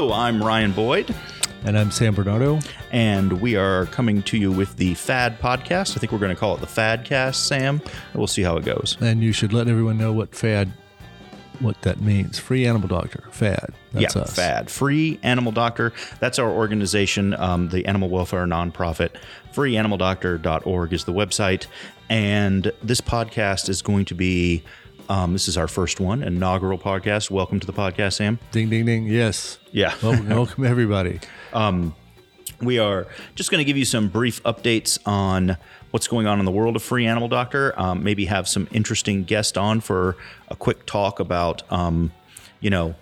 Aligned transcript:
Hello, 0.00 0.12
I'm 0.12 0.40
Ryan 0.40 0.70
Boyd, 0.70 1.12
And 1.64 1.76
I'm 1.76 1.90
Sam 1.90 2.14
Bernardo. 2.14 2.60
and 2.92 3.40
we 3.40 3.56
are 3.56 3.86
coming 3.86 4.22
to 4.22 4.38
you 4.38 4.52
with 4.52 4.76
the 4.76 4.94
Fad 4.94 5.40
Podcast. 5.40 5.96
I 5.96 5.98
think 5.98 6.12
we're 6.12 6.20
going 6.20 6.32
to 6.32 6.38
call 6.38 6.54
it 6.54 6.60
the 6.60 6.68
Fadcast, 6.68 7.34
Sam. 7.34 7.82
We'll 8.14 8.28
see 8.28 8.42
how 8.42 8.56
it 8.58 8.64
goes. 8.64 8.96
And 9.00 9.24
you 9.24 9.32
should 9.32 9.52
let 9.52 9.66
everyone 9.66 9.98
know 9.98 10.12
what 10.12 10.36
FAD, 10.36 10.72
what 11.58 11.82
that 11.82 12.00
means. 12.00 12.38
Free 12.38 12.64
Animal 12.64 12.86
Doctor, 12.86 13.24
FAD. 13.32 13.74
That's 13.90 14.14
yeah, 14.14 14.22
us. 14.22 14.36
FAD, 14.36 14.70
Free 14.70 15.18
Animal 15.24 15.50
Doctor. 15.50 15.92
That's 16.20 16.38
our 16.38 16.48
organization, 16.48 17.34
um, 17.34 17.70
the 17.70 17.84
animal 17.84 18.08
welfare 18.08 18.46
nonprofit. 18.46 19.16
FreeAnimalDoctor.org 19.52 20.92
is 20.92 21.06
the 21.06 21.12
website. 21.12 21.66
And 22.08 22.70
this 22.84 23.00
podcast 23.00 23.68
is 23.68 23.82
going 23.82 24.04
to 24.04 24.14
be, 24.14 24.62
um, 25.08 25.32
this 25.32 25.48
is 25.48 25.56
our 25.56 25.68
first 25.68 26.00
one, 26.00 26.22
inaugural 26.22 26.78
podcast. 26.78 27.30
Welcome 27.30 27.60
to 27.60 27.66
the 27.66 27.72
podcast, 27.72 28.14
Sam. 28.14 28.38
Ding, 28.52 28.68
ding, 28.68 28.86
ding. 28.86 29.06
Yes. 29.06 29.58
Yeah. 29.72 29.94
Welcome, 30.02 30.28
welcome 30.30 30.64
everybody. 30.64 31.20
We 32.60 32.78
are 32.80 33.06
just 33.36 33.50
going 33.50 33.60
to 33.60 33.64
give 33.64 33.76
you 33.76 33.84
some 33.84 34.08
brief 34.08 34.42
updates 34.42 34.98
on 35.06 35.56
what's 35.92 36.08
going 36.08 36.26
on 36.26 36.40
in 36.40 36.44
the 36.44 36.50
world 36.50 36.74
of 36.74 36.82
Free 36.82 37.06
Animal 37.06 37.28
Doctor. 37.28 37.72
Um, 37.80 38.02
maybe 38.02 38.24
have 38.24 38.48
some 38.48 38.66
interesting 38.72 39.22
guest 39.24 39.56
on 39.56 39.80
for 39.80 40.16
a 40.48 40.56
quick 40.56 40.84
talk 40.84 41.20
about, 41.20 41.70
um, 41.72 42.10
you 42.60 42.70
know, 42.70 42.96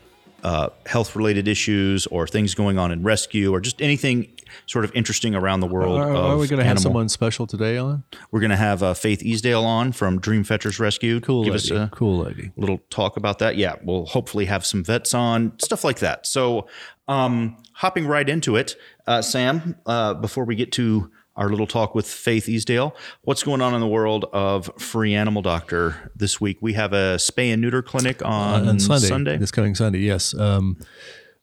uh, 0.45 0.69
health 0.85 1.17
related 1.17 1.49
issues 1.49 2.07
or 2.09 2.27
things 2.27 2.55
going 2.55 2.79
on 2.79 2.93
in 2.93 3.03
rescue 3.03 3.53
or 3.53 3.61
just 3.61 3.81
anything 3.81 4.29
sort 4.67 4.85
of 4.85 4.93
interesting 4.95 5.35
around 5.35 5.61
the 5.61 5.67
world. 5.67 5.99
Are, 5.99 6.11
of 6.11 6.17
are 6.17 6.37
we 6.37 6.47
going 6.47 6.59
to 6.59 6.65
have 6.65 6.79
someone 6.79 7.09
special 7.09 7.47
today 7.47 7.77
on? 7.77 8.05
We're 8.31 8.41
going 8.41 8.51
to 8.51 8.57
have 8.57 8.83
uh, 8.83 8.95
Faith 8.95 9.23
Easdale 9.23 9.65
on 9.65 9.93
from 9.93 10.21
Dreamfetchers 10.21 10.79
Rescue. 10.79 11.21
Cool 11.21 11.45
Give 11.45 11.55
lady. 11.55 11.65
us 11.65 11.71
a 11.71 11.91
cool 11.93 12.19
lady. 12.25 12.53
little 12.57 12.79
talk 12.91 13.17
about 13.17 13.39
that. 13.41 13.57
Yeah, 13.57 13.77
we'll 13.83 14.07
hopefully 14.07 14.47
have 14.47 14.65
some 14.65 14.85
vets 14.85 15.15
on, 15.15 15.59
stuff 15.59 15.85
like 15.85 15.99
that. 16.01 16.27
So, 16.27 16.69
um, 17.09 17.57
hopping 17.75 18.07
right 18.07 18.29
into 18.29 18.57
it, 18.57 18.77
uh, 19.07 19.23
Sam, 19.23 19.77
uh, 19.87 20.15
before 20.15 20.45
we 20.45 20.57
get 20.57 20.73
to 20.73 21.11
our 21.37 21.51
little 21.51 21.67
talk 21.67 21.95
with 21.95 22.07
Faith 22.07 22.49
Easdale, 22.49 22.97
what's 23.23 23.43
going 23.43 23.61
on 23.61 23.75
in 23.75 23.81
the 23.81 23.87
world 23.87 24.25
of 24.33 24.71
Free 24.79 25.15
Animal 25.15 25.43
Doctor 25.43 26.11
this 26.17 26.41
week? 26.41 26.59
We 26.61 26.73
have 26.73 26.93
a 26.93 27.17
spay 27.17 27.53
and 27.53 27.61
neuter 27.61 27.83
clinic 27.83 28.25
on, 28.25 28.67
on 28.67 28.81
Sunday, 28.81 29.07
Sunday. 29.07 29.37
This 29.37 29.51
coming 29.51 29.75
Sunday, 29.75 29.99
yes. 29.99 30.35
Um, 30.35 30.79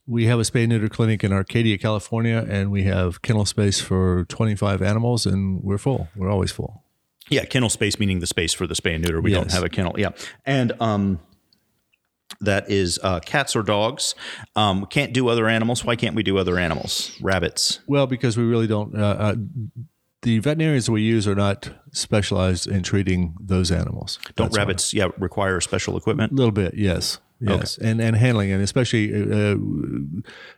we 0.06 0.26
have 0.26 0.40
a 0.40 0.44
spay 0.44 0.68
neuter 0.68 0.90
clinic 0.90 1.24
in 1.24 1.32
Arcadia, 1.32 1.78
California, 1.78 2.46
and 2.50 2.72
we 2.72 2.84
have 2.84 3.22
kennel 3.22 3.46
space 3.46 3.80
for 3.80 4.26
25 4.26 4.82
animals, 4.82 5.26
and 5.26 5.64
we're 5.64 5.78
full. 5.78 6.10
We're 6.16 6.30
always 6.30 6.52
full. 6.52 6.84
Yeah, 7.30 7.46
kennel 7.46 7.70
space 7.70 8.00
meaning 8.00 8.20
the 8.20 8.28
space 8.28 8.54
for 8.54 8.68
the 8.68 8.76
spay 8.76 8.96
and 8.96 9.04
neuter. 9.04 9.22
We 9.22 9.32
don't 9.32 9.52
have 9.52 9.64
a 9.64 9.70
kennel. 9.70 9.96
Yeah, 9.98 10.10
and 10.46 10.74
um, 10.82 11.20
that 12.42 12.70
is 12.70 13.00
uh, 13.02 13.22
cats 13.22 13.56
or 13.56 13.64
dogs. 13.64 14.14
Um, 14.56 14.82
we 14.82 14.88
can't 14.88 15.14
do 15.14 15.30
other 15.30 15.48
animals. 15.48 15.86
Why 15.86 15.96
can't 15.96 16.16
we 16.16 16.24
do 16.24 16.38
other 16.38 16.58
animals? 16.58 17.18
Rabbits. 17.22 17.80
Well, 17.88 18.08
because 18.08 18.38
we 18.38 18.44
really 18.44 18.68
don't. 18.68 18.96
Uh, 18.98 19.02
uh, 19.20 19.36
the 20.24 20.40
veterinarians 20.40 20.90
we 20.90 21.02
use 21.02 21.28
are 21.28 21.36
not 21.36 21.70
specialized 21.92 22.68
in 22.68 22.84
treating 22.84 23.36
those 23.40 23.72
animals. 23.72 24.20
Don't 24.36 24.48
That's 24.48 24.58
why. 24.58 24.62
rabbits? 24.62 24.94
Yeah, 24.94 25.10
require 25.18 25.60
special 25.62 25.98
equipment. 25.98 26.32
A 26.32 26.36
little 26.36 26.52
bit, 26.52 26.74
yes. 26.76 27.20
Yes, 27.52 27.78
and 27.78 28.00
and 28.02 28.16
handling, 28.16 28.52
and 28.52 28.62
especially 28.64 29.14
uh, 29.14 29.56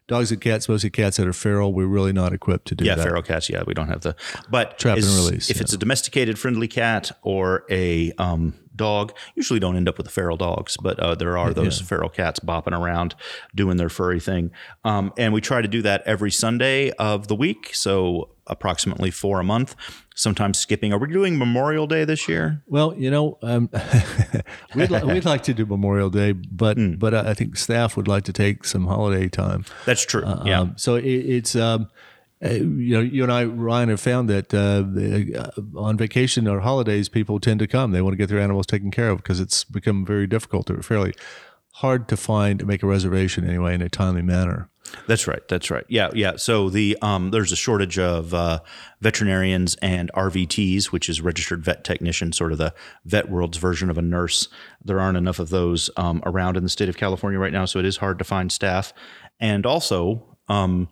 dogs 0.08 0.32
and 0.32 0.40
cats, 0.42 0.70
mostly 0.70 0.90
cats 0.90 1.18
that 1.18 1.28
are 1.28 1.34
feral, 1.34 1.74
we're 1.74 1.88
really 1.88 2.14
not 2.14 2.34
equipped 2.34 2.68
to 2.68 2.76
do 2.76 2.86
Yeah, 2.86 2.96
that. 2.96 3.04
feral 3.04 3.22
cats. 3.22 3.50
Yeah, 3.50 3.64
we 3.66 3.74
don't 3.74 3.88
have 3.88 4.02
the. 4.02 4.16
But 4.50 4.78
Trap 4.78 4.98
and 4.98 5.06
release, 5.06 5.50
If 5.50 5.62
it's 5.62 5.74
a 5.74 5.78
domesticated, 5.78 6.38
friendly 6.38 6.68
cat 6.68 7.12
or 7.24 7.66
a 7.70 8.12
um, 8.18 8.54
dog, 8.76 9.14
usually 9.36 9.60
don't 9.60 9.76
end 9.76 9.88
up 9.88 9.98
with 9.98 10.10
feral 10.10 10.38
dogs, 10.38 10.78
but 10.82 11.00
uh, 11.00 11.16
there 11.16 11.38
are 11.38 11.54
those 11.54 11.80
feral 11.82 12.10
cats 12.10 12.40
bopping 12.40 12.78
around 12.80 13.16
doing 13.54 13.78
their 13.78 13.90
furry 13.90 14.20
thing. 14.20 14.52
Um, 14.84 15.14
and 15.18 15.34
we 15.34 15.42
try 15.42 15.62
to 15.62 15.68
do 15.68 15.82
that 15.84 16.02
every 16.06 16.32
Sunday 16.32 16.92
of 16.92 17.28
the 17.28 17.36
week, 17.36 17.72
so 17.74 18.30
approximately 18.48 19.10
four 19.12 19.40
a 19.40 19.44
month. 19.44 19.76
Sometimes 20.18 20.58
skipping. 20.58 20.94
Are 20.94 20.98
we 20.98 21.12
doing 21.12 21.38
Memorial 21.38 21.88
Day 21.88 22.06
this 22.06 22.30
year? 22.30 22.62
Well, 22.68 22.94
you 22.96 23.12
know, 23.12 23.38
um, 23.42 23.70
we'd, 24.76 24.90
li- 24.90 25.04
we'd 25.04 25.26
like 25.26 25.44
to 25.44 25.54
do 25.54 25.66
Memorial 25.66 26.10
Day, 26.10 26.32
but 26.32 26.78
Hmm. 26.78 26.94
but 26.96 27.14
I 27.14 27.34
think 27.34 27.58
staff 27.58 27.98
would 27.98 28.08
like 28.08 28.24
to 28.26 28.34
take 28.34 28.64
some 28.66 28.88
holiday 28.88 29.28
time. 29.28 29.66
That's 29.86 30.06
true. 30.06 30.24
yeah. 30.46 30.62
Um, 30.62 30.74
so 30.78 30.96
it, 30.96 31.04
it's 31.06 31.56
um, 31.56 31.84
uh, 31.84 31.86
you 32.54 32.96
know 32.96 33.02
you 33.02 33.24
and 33.24 33.32
I 33.32 33.46
Ryan 33.46 33.90
have 33.90 34.00
found 34.00 34.30
that 34.30 34.54
uh, 34.54 34.84
uh, 35.40 35.80
on 35.80 35.98
vacation 35.98 36.48
or 36.48 36.62
holidays 36.62 37.10
people 37.10 37.40
tend 37.40 37.60
to 37.60 37.68
come. 37.68 37.92
They 37.92 38.02
want 38.02 38.14
to 38.14 38.18
get 38.18 38.30
their 38.30 38.40
animals 38.40 38.66
taken 38.66 38.92
care 38.92 39.10
of 39.10 39.18
because 39.18 39.40
it's 39.40 39.64
become 39.64 40.06
very 40.06 40.28
difficult 40.28 40.70
or 40.70 40.82
fairly 40.82 41.14
hard 41.76 42.08
to 42.08 42.18
find 42.18 42.60
to 42.60 42.66
make 42.66 42.84
a 42.84 42.88
reservation 42.88 43.48
anyway 43.48 43.76
in 43.76 43.82
a 43.82 43.90
timely 43.90 44.22
manner. 44.22 44.70
That's 45.08 45.28
right. 45.28 45.46
That's 45.48 45.70
right. 45.70 45.84
Yeah, 45.90 46.10
yeah. 46.14 46.36
So 46.38 46.70
the 46.70 46.98
um, 47.02 47.32
there's 47.32 47.52
a 47.52 47.56
shortage 47.56 48.00
of 48.00 48.34
uh, 48.34 48.60
veterinarians 49.02 49.76
and 49.82 50.12
RVTs, 50.14 50.86
which 50.86 51.10
is 51.10 51.22
registered 51.22 51.64
vet 51.64 51.84
technician, 51.84 52.32
sort 52.32 52.52
of 52.52 52.58
the 52.58 52.74
vet 53.04 53.30
world's 53.30 53.58
version 53.58 53.90
of 53.90 53.98
a 53.98 54.02
nurse. 54.02 54.48
There 54.84 55.00
aren't 55.00 55.18
enough 55.18 55.40
of 55.40 55.50
those 55.50 55.90
um, 55.98 56.22
around 56.26 56.56
in 56.56 56.64
the 56.64 56.70
state 56.70 56.90
of 56.90 56.98
California 56.98 57.40
right 57.40 57.54
now, 57.54 57.66
so 57.66 57.80
it 57.80 57.86
is 57.86 57.98
hard 57.98 58.20
to 58.20 58.24
find 58.24 58.52
staff. 58.52 58.94
And 59.40 59.66
also, 59.66 60.38
um, 60.48 60.88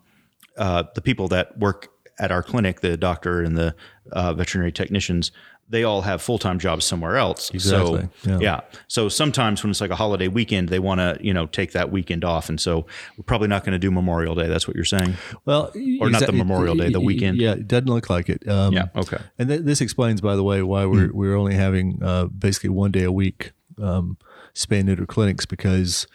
uh, 0.58 0.84
the 0.96 1.02
people 1.02 1.28
that 1.30 1.58
work 1.58 1.90
at 2.20 2.32
our 2.32 2.44
clinic, 2.44 2.82
the 2.82 2.96
doctor 2.98 3.42
and 3.42 3.58
the 3.58 3.76
uh, 4.12 4.34
veterinary 4.34 4.72
technicians, 4.72 5.32
they 5.70 5.84
all 5.84 6.02
have 6.02 6.22
full 6.22 6.38
time 6.38 6.60
jobs 6.60 6.86
somewhere 6.86 7.18
else. 7.18 7.50
Exactly. 7.52 8.08
So 8.24 8.30
Yeah. 8.32 8.40
yeah. 8.40 8.60
So 8.88 9.10
sometimes 9.10 9.64
when 9.64 9.72
it's 9.72 9.82
like 9.82 9.90
a 9.90 9.96
holiday 9.96 10.28
weekend, 10.28 10.70
they 10.70 10.78
want 10.78 11.00
to 11.00 11.18
you 11.22 11.34
know 11.34 11.48
take 11.48 11.72
that 11.72 11.90
weekend 11.92 12.24
off, 12.24 12.50
and 12.50 12.60
so 12.62 12.86
we're 13.18 13.24
probably 13.26 13.48
not 13.48 13.64
going 13.64 13.72
to 13.74 13.80
do 13.80 13.90
Memorial 13.90 14.36
Day. 14.36 14.48
That's 14.48 14.68
what 14.68 14.76
you're 14.76 14.86
saying. 14.86 15.16
Well, 15.46 15.72
Or 16.02 16.10
not 16.12 16.26
the 16.28 16.34
Memorial 16.34 16.76
Day, 16.76 16.90
the 16.92 17.00
weekend. 17.02 17.38
Yeah, 17.40 17.54
it 17.54 17.68
doesn't 17.68 17.88
look 17.88 18.10
like 18.10 18.30
it. 18.30 18.48
Um, 18.48 18.74
Yeah. 18.74 18.88
Okay. 18.96 19.18
And 19.40 19.50
th- 19.50 19.62
this 19.62 19.82
explains, 19.82 20.22
by 20.22 20.36
the 20.36 20.44
way, 20.44 20.62
why 20.62 20.86
we're 20.86 21.08
Hmm. 21.08 21.18
we're 21.18 21.36
only 21.36 21.56
having 21.56 21.98
uh, 22.04 22.26
basically 22.26 22.70
one 22.70 22.92
day 22.92 23.04
a 23.06 23.12
week 23.12 23.54
um, 23.82 24.18
spay 24.54 24.84
neuter 24.84 25.08
clinics 25.08 25.48
because 25.48 26.06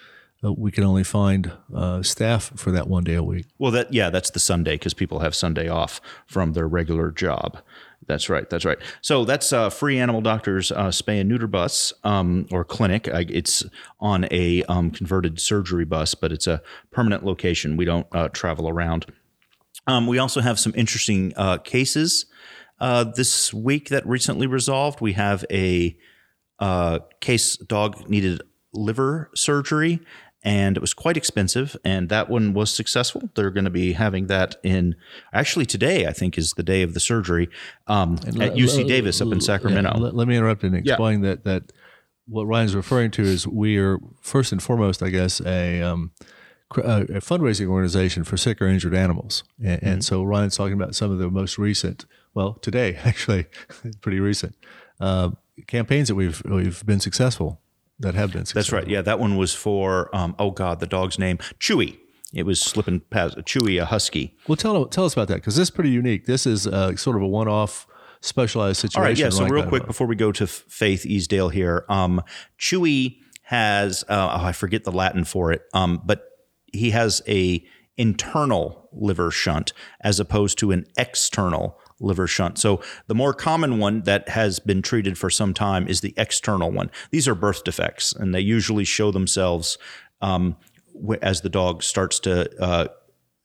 uh, 0.44 0.52
we 0.52 0.70
can 0.70 0.84
only 0.84 1.04
find 1.04 1.52
uh, 1.74 2.02
staff 2.02 2.52
for 2.56 2.70
that 2.70 2.88
one 2.88 3.04
day 3.04 3.14
a 3.14 3.22
week. 3.22 3.46
Well, 3.58 3.72
that 3.72 3.92
yeah, 3.92 4.10
that's 4.10 4.30
the 4.30 4.38
Sunday 4.38 4.74
because 4.74 4.94
people 4.94 5.20
have 5.20 5.34
Sunday 5.34 5.68
off 5.68 6.00
from 6.26 6.52
their 6.52 6.68
regular 6.68 7.10
job. 7.10 7.58
That's 8.06 8.28
right. 8.28 8.48
That's 8.48 8.64
right. 8.64 8.78
So 9.02 9.24
that's 9.24 9.52
uh, 9.52 9.68
free 9.68 9.98
animal 9.98 10.20
doctors 10.20 10.70
uh, 10.72 10.88
spay 10.88 11.20
and 11.20 11.28
neuter 11.28 11.46
bus 11.46 11.92
um, 12.04 12.46
or 12.50 12.64
clinic. 12.64 13.08
I, 13.08 13.26
it's 13.28 13.64
on 14.00 14.26
a 14.30 14.62
um, 14.64 14.90
converted 14.90 15.40
surgery 15.40 15.84
bus, 15.84 16.14
but 16.14 16.32
it's 16.32 16.46
a 16.46 16.62
permanent 16.90 17.24
location. 17.24 17.76
We 17.76 17.84
don't 17.84 18.06
uh, 18.12 18.28
travel 18.28 18.68
around. 18.68 19.06
Um, 19.86 20.06
we 20.06 20.18
also 20.18 20.40
have 20.40 20.58
some 20.58 20.72
interesting 20.76 21.32
uh, 21.36 21.58
cases 21.58 22.26
uh, 22.80 23.04
this 23.04 23.52
week 23.52 23.88
that 23.88 24.06
recently 24.06 24.46
resolved. 24.46 25.00
We 25.00 25.14
have 25.14 25.44
a 25.50 25.96
case 27.20 27.56
dog 27.56 28.08
needed 28.08 28.40
liver 28.72 29.30
surgery 29.34 30.00
and 30.44 30.76
it 30.76 30.80
was 30.80 30.94
quite 30.94 31.16
expensive 31.16 31.76
and 31.84 32.08
that 32.08 32.30
one 32.30 32.54
was 32.54 32.70
successful. 32.70 33.28
They're 33.34 33.50
going 33.50 33.64
to 33.64 33.70
be 33.70 33.94
having 33.94 34.28
that 34.28 34.56
in 34.62 34.96
actually 35.32 35.66
today 35.66 36.06
i 36.06 36.12
think 36.12 36.38
is 36.38 36.52
the 36.52 36.62
day 36.62 36.82
of 36.82 36.94
the 36.94 37.00
surgery 37.00 37.48
um, 37.86 38.14
at 38.26 38.54
uc 38.54 38.88
davis 38.88 39.20
up 39.20 39.32
in 39.32 39.40
sacramento. 39.40 39.92
Yeah, 39.94 40.10
let, 40.12 40.28
me 40.28 40.36
interrupt 40.36 40.62
and 40.62 40.74
explain 40.74 41.22
that 41.22 41.44
that 41.44 41.72
what 42.28 42.44
Ryan's 42.44 42.76
referring 42.76 43.10
to 43.12 43.22
is 43.22 43.46
we 43.46 43.78
are 43.78 43.98
first 44.20 44.52
and 44.52 44.62
foremost, 44.62 45.02
I 45.02 45.08
guess, 45.08 45.40
a 45.40 45.82
um, 45.82 46.12
a, 46.76 47.00
a 47.00 47.20
fundraising 47.20 47.68
organization 47.68 48.24
for 48.24 48.36
sick 48.36 48.60
or 48.60 48.68
injured 48.68 48.94
animals, 48.94 49.44
and, 49.62 49.82
and 49.82 50.04
so 50.04 50.22
Ryan's 50.22 50.56
talking 50.56 50.74
about 50.74 50.94
some 50.94 51.10
of 51.10 51.18
the 51.18 51.30
most 51.30 51.56
recent, 51.56 52.04
well, 52.34 52.54
today 52.54 52.98
actually, 53.04 53.46
pretty 54.00 54.20
recent 54.20 54.54
uh, 55.00 55.30
campaigns 55.66 56.08
that 56.08 56.14
we've 56.14 56.42
we've 56.44 56.84
been 56.84 57.00
successful 57.00 57.60
that 58.00 58.14
have 58.14 58.32
been 58.32 58.44
successful. 58.44 58.78
that's 58.78 58.84
right 58.84 58.90
yeah 58.90 59.02
that 59.02 59.18
one 59.18 59.36
was 59.36 59.54
for 59.54 60.14
um, 60.14 60.34
oh 60.38 60.50
god 60.50 60.80
the 60.80 60.86
dog's 60.86 61.18
name 61.18 61.38
chewy 61.58 61.98
it 62.32 62.44
was 62.44 62.60
slipping 62.60 63.00
past 63.00 63.36
chewy 63.38 63.80
a 63.80 63.86
husky 63.86 64.36
Well, 64.46 64.56
tell 64.56 64.84
tell 64.86 65.04
us 65.04 65.14
about 65.14 65.28
that 65.28 65.36
because 65.36 65.56
this 65.56 65.68
is 65.68 65.70
pretty 65.70 65.90
unique. 65.90 66.26
This 66.26 66.46
is 66.46 66.66
uh, 66.66 66.94
sort 66.96 67.16
of 67.16 67.22
a 67.22 67.26
one-off, 67.26 67.86
specialized 68.20 68.80
situation. 68.80 69.00
All 69.00 69.08
right, 69.08 69.18
yeah. 69.18 69.30
So 69.30 69.42
Ryan 69.42 69.52
real 69.52 69.66
quick 69.66 69.86
before 69.86 70.06
we 70.06 70.14
go 70.14 70.30
to 70.32 70.46
Faith 70.46 71.06
Easdale 71.06 71.48
here, 71.48 71.86
um, 71.88 72.22
Chewy 72.58 73.16
has 73.44 74.04
uh, 74.10 74.28
oh, 74.30 74.44
I 74.44 74.52
forget 74.52 74.84
the 74.84 74.92
Latin 74.92 75.24
for 75.24 75.52
it, 75.52 75.62
um, 75.72 76.02
but 76.04 76.24
he 76.70 76.90
has 76.90 77.22
a 77.26 77.64
internal 77.96 78.88
liver 78.92 79.30
shunt 79.30 79.72
as 80.02 80.20
opposed 80.20 80.58
to 80.58 80.70
an 80.70 80.84
external 80.98 81.78
liver 82.00 82.26
shunt. 82.26 82.58
So 82.58 82.80
the 83.06 83.14
more 83.14 83.34
common 83.34 83.78
one 83.78 84.02
that 84.02 84.28
has 84.28 84.58
been 84.58 84.82
treated 84.82 85.18
for 85.18 85.30
some 85.30 85.54
time 85.54 85.88
is 85.88 86.00
the 86.00 86.14
external 86.16 86.70
one. 86.70 86.90
These 87.10 87.26
are 87.28 87.34
birth 87.34 87.64
defects, 87.64 88.12
and 88.12 88.34
they 88.34 88.40
usually 88.40 88.84
show 88.84 89.10
themselves 89.10 89.78
um, 90.20 90.56
as 91.22 91.40
the 91.40 91.48
dog 91.48 91.82
starts 91.82 92.18
to 92.20 92.48
uh, 92.62 92.88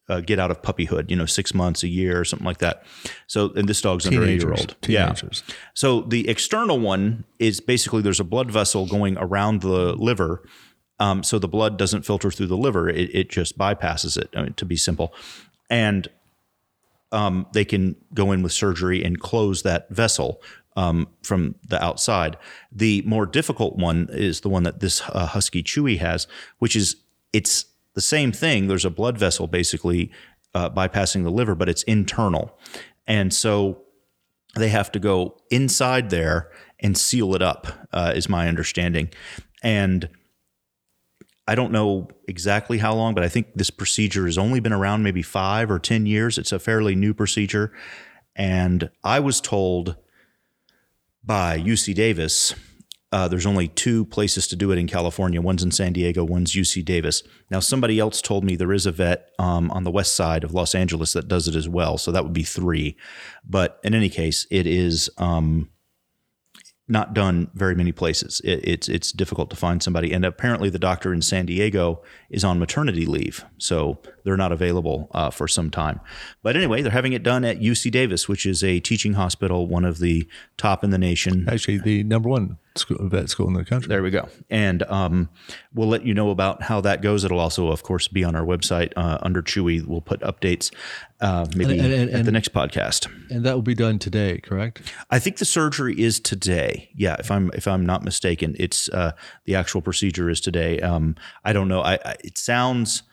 uh, 0.09 0.19
get 0.19 0.39
out 0.39 0.51
of 0.51 0.61
puppyhood, 0.61 1.09
you 1.09 1.15
know, 1.15 1.25
six 1.25 1.53
months, 1.53 1.83
a 1.83 1.87
year, 1.87 2.19
or 2.19 2.25
something 2.25 2.45
like 2.45 2.57
that. 2.59 2.83
So, 3.27 3.51
and 3.53 3.67
this 3.67 3.81
dog's 3.81 4.05
under 4.05 4.23
eight 4.23 4.29
year 4.29 4.39
Teenagers. 4.39 4.59
old. 4.59 4.75
Teenagers. 4.81 5.43
Yeah. 5.47 5.55
So 5.73 6.01
the 6.01 6.27
external 6.29 6.79
one 6.79 7.23
is 7.39 7.59
basically 7.61 8.01
there's 8.01 8.19
a 8.19 8.25
blood 8.25 8.51
vessel 8.51 8.85
going 8.85 9.17
around 9.17 9.61
the 9.61 9.93
liver. 9.93 10.43
Um, 10.99 11.23
so 11.23 11.39
the 11.39 11.47
blood 11.47 11.77
doesn't 11.77 12.05
filter 12.05 12.29
through 12.31 12.47
the 12.47 12.57
liver; 12.57 12.89
it, 12.89 13.09
it 13.15 13.29
just 13.29 13.57
bypasses 13.57 14.17
it. 14.17 14.29
I 14.35 14.43
mean, 14.43 14.53
to 14.53 14.65
be 14.65 14.75
simple, 14.75 15.13
and 15.69 16.07
um, 17.13 17.45
they 17.53 17.63
can 17.63 17.95
go 18.13 18.31
in 18.31 18.43
with 18.43 18.51
surgery 18.51 19.03
and 19.03 19.19
close 19.19 19.63
that 19.63 19.89
vessel 19.89 20.41
um, 20.75 21.07
from 21.21 21.55
the 21.67 21.81
outside. 21.81 22.35
The 22.71 23.03
more 23.05 23.25
difficult 23.25 23.77
one 23.77 24.09
is 24.11 24.41
the 24.41 24.49
one 24.49 24.63
that 24.63 24.79
this 24.79 25.01
uh, 25.09 25.27
husky 25.27 25.63
Chewy 25.63 25.99
has, 25.99 26.27
which 26.59 26.75
is 26.75 26.97
it's 27.31 27.65
the 27.93 28.01
same 28.01 28.31
thing. 28.31 28.67
There's 28.67 28.85
a 28.85 28.89
blood 28.89 29.17
vessel 29.17 29.47
basically 29.47 30.11
uh, 30.55 30.69
bypassing 30.69 31.23
the 31.23 31.31
liver, 31.31 31.55
but 31.55 31.69
it's 31.69 31.83
internal, 31.83 32.57
and 33.07 33.33
so 33.33 33.83
they 34.55 34.69
have 34.69 34.91
to 34.91 34.99
go 34.99 35.37
inside 35.49 36.09
there 36.09 36.49
and 36.79 36.97
seal 36.97 37.35
it 37.35 37.41
up. 37.41 37.67
Uh, 37.91 38.13
is 38.15 38.27
my 38.27 38.47
understanding, 38.47 39.09
and 39.61 40.09
I 41.47 41.55
don't 41.55 41.71
know 41.71 42.07
exactly 42.27 42.77
how 42.77 42.93
long, 42.93 43.13
but 43.13 43.23
I 43.23 43.29
think 43.29 43.47
this 43.55 43.69
procedure 43.69 44.25
has 44.25 44.37
only 44.37 44.59
been 44.59 44.73
around 44.73 45.03
maybe 45.03 45.21
five 45.21 45.69
or 45.69 45.79
10 45.79 46.05
years. 46.05 46.37
It's 46.37 46.51
a 46.51 46.59
fairly 46.59 46.95
new 46.95 47.13
procedure. 47.13 47.73
And 48.35 48.89
I 49.03 49.19
was 49.19 49.41
told 49.41 49.97
by 51.23 51.59
UC 51.59 51.95
Davis, 51.95 52.55
uh, 53.11 53.27
there's 53.27 53.45
only 53.45 53.67
two 53.67 54.05
places 54.05 54.47
to 54.47 54.55
do 54.55 54.71
it 54.71 54.77
in 54.77 54.87
California. 54.87 55.41
One's 55.41 55.61
in 55.61 55.69
San 55.69 55.93
Diego, 55.93 56.23
one's 56.23 56.55
UC 56.55 56.83
Davis. 56.83 57.21
Now, 57.51 57.59
somebody 57.59 57.99
else 57.99 58.21
told 58.21 58.43
me 58.43 58.55
there 58.55 58.73
is 58.73 58.85
a 58.85 58.91
vet 58.91 59.29
um, 59.37 59.69
on 59.69 59.83
the 59.83 59.91
west 59.91 60.15
side 60.15 60.43
of 60.43 60.53
Los 60.53 60.73
Angeles 60.73 61.13
that 61.13 61.27
does 61.27 61.47
it 61.47 61.55
as 61.55 61.69
well. 61.69 61.97
So 61.97 62.11
that 62.11 62.23
would 62.23 62.33
be 62.33 62.43
three. 62.43 62.97
But 63.47 63.79
in 63.83 63.93
any 63.93 64.09
case, 64.09 64.47
it 64.49 64.65
is. 64.65 65.09
Um, 65.17 65.69
not 66.87 67.13
done 67.13 67.49
very 67.53 67.75
many 67.75 67.91
places. 67.91 68.41
It, 68.43 68.59
it's 68.63 68.89
it's 68.89 69.11
difficult 69.11 69.49
to 69.51 69.55
find 69.55 69.81
somebody, 69.81 70.11
and 70.11 70.25
apparently 70.25 70.69
the 70.69 70.79
doctor 70.79 71.13
in 71.13 71.21
San 71.21 71.45
Diego 71.45 72.01
is 72.29 72.43
on 72.43 72.59
maternity 72.59 73.05
leave, 73.05 73.45
so 73.57 73.99
they're 74.23 74.37
not 74.37 74.51
available 74.51 75.09
uh, 75.13 75.29
for 75.29 75.47
some 75.47 75.69
time. 75.69 76.01
But 76.41 76.57
anyway, 76.57 76.81
they're 76.81 76.91
having 76.91 77.13
it 77.13 77.23
done 77.23 77.45
at 77.45 77.59
UC 77.59 77.91
Davis, 77.91 78.27
which 78.27 78.45
is 78.45 78.63
a 78.63 78.79
teaching 78.79 79.13
hospital, 79.13 79.67
one 79.67 79.85
of 79.85 79.99
the 79.99 80.27
top 80.57 80.83
in 80.83 80.89
the 80.89 80.97
nation. 80.97 81.47
Actually, 81.49 81.77
the 81.77 82.03
number 82.03 82.29
one 82.29 82.57
school, 82.75 82.97
vet 83.07 83.29
school 83.29 83.47
in 83.47 83.53
the 83.53 83.63
country. 83.65 83.87
There 83.87 84.01
we 84.03 84.09
go. 84.09 84.27
And 84.49 84.83
um, 84.83 85.29
we'll 85.73 85.87
let 85.87 86.05
you 86.05 86.13
know 86.13 86.29
about 86.31 86.63
how 86.63 86.81
that 86.81 87.01
goes. 87.01 87.23
It'll 87.23 87.39
also, 87.39 87.69
of 87.69 87.83
course, 87.83 88.07
be 88.07 88.23
on 88.23 88.35
our 88.35 88.43
website 88.45 88.91
uh, 88.95 89.17
under 89.21 89.41
Chewy. 89.41 89.85
We'll 89.85 90.01
put 90.01 90.19
updates 90.21 90.73
uh, 91.21 91.45
maybe 91.55 91.77
And- 91.79 91.93
and- 91.93 92.09
at 92.09 92.15
and- 92.19 92.25
the 92.27 92.31
next 92.31 92.53
podcast. 92.53 93.07
And 93.29 93.45
that 93.45 93.53
will 93.55 93.61
be 93.61 93.75
done 93.75 93.99
today, 93.99 94.39
correct? 94.39 94.81
I 95.09 95.19
think 95.19 95.37
the 95.37 95.45
surgery 95.45 95.99
is 95.99 96.19
today. 96.19 96.89
Yeah, 96.95 97.15
if 97.19 97.29
I'm 97.31 97.49
if 97.53 97.67
I'm 97.67 97.85
not 97.85 98.03
mistaken, 98.03 98.55
it's 98.59 98.89
uh, 98.89 99.13
the 99.45 99.55
actual 99.55 99.81
procedure 99.81 100.29
is 100.29 100.41
today. 100.41 100.79
Um, 100.81 101.15
I 101.45 101.53
don't 101.53 101.67
know. 101.67 101.81
I, 101.81 101.93
I 102.05 102.15
it 102.23 102.37
sounds. 102.37 103.03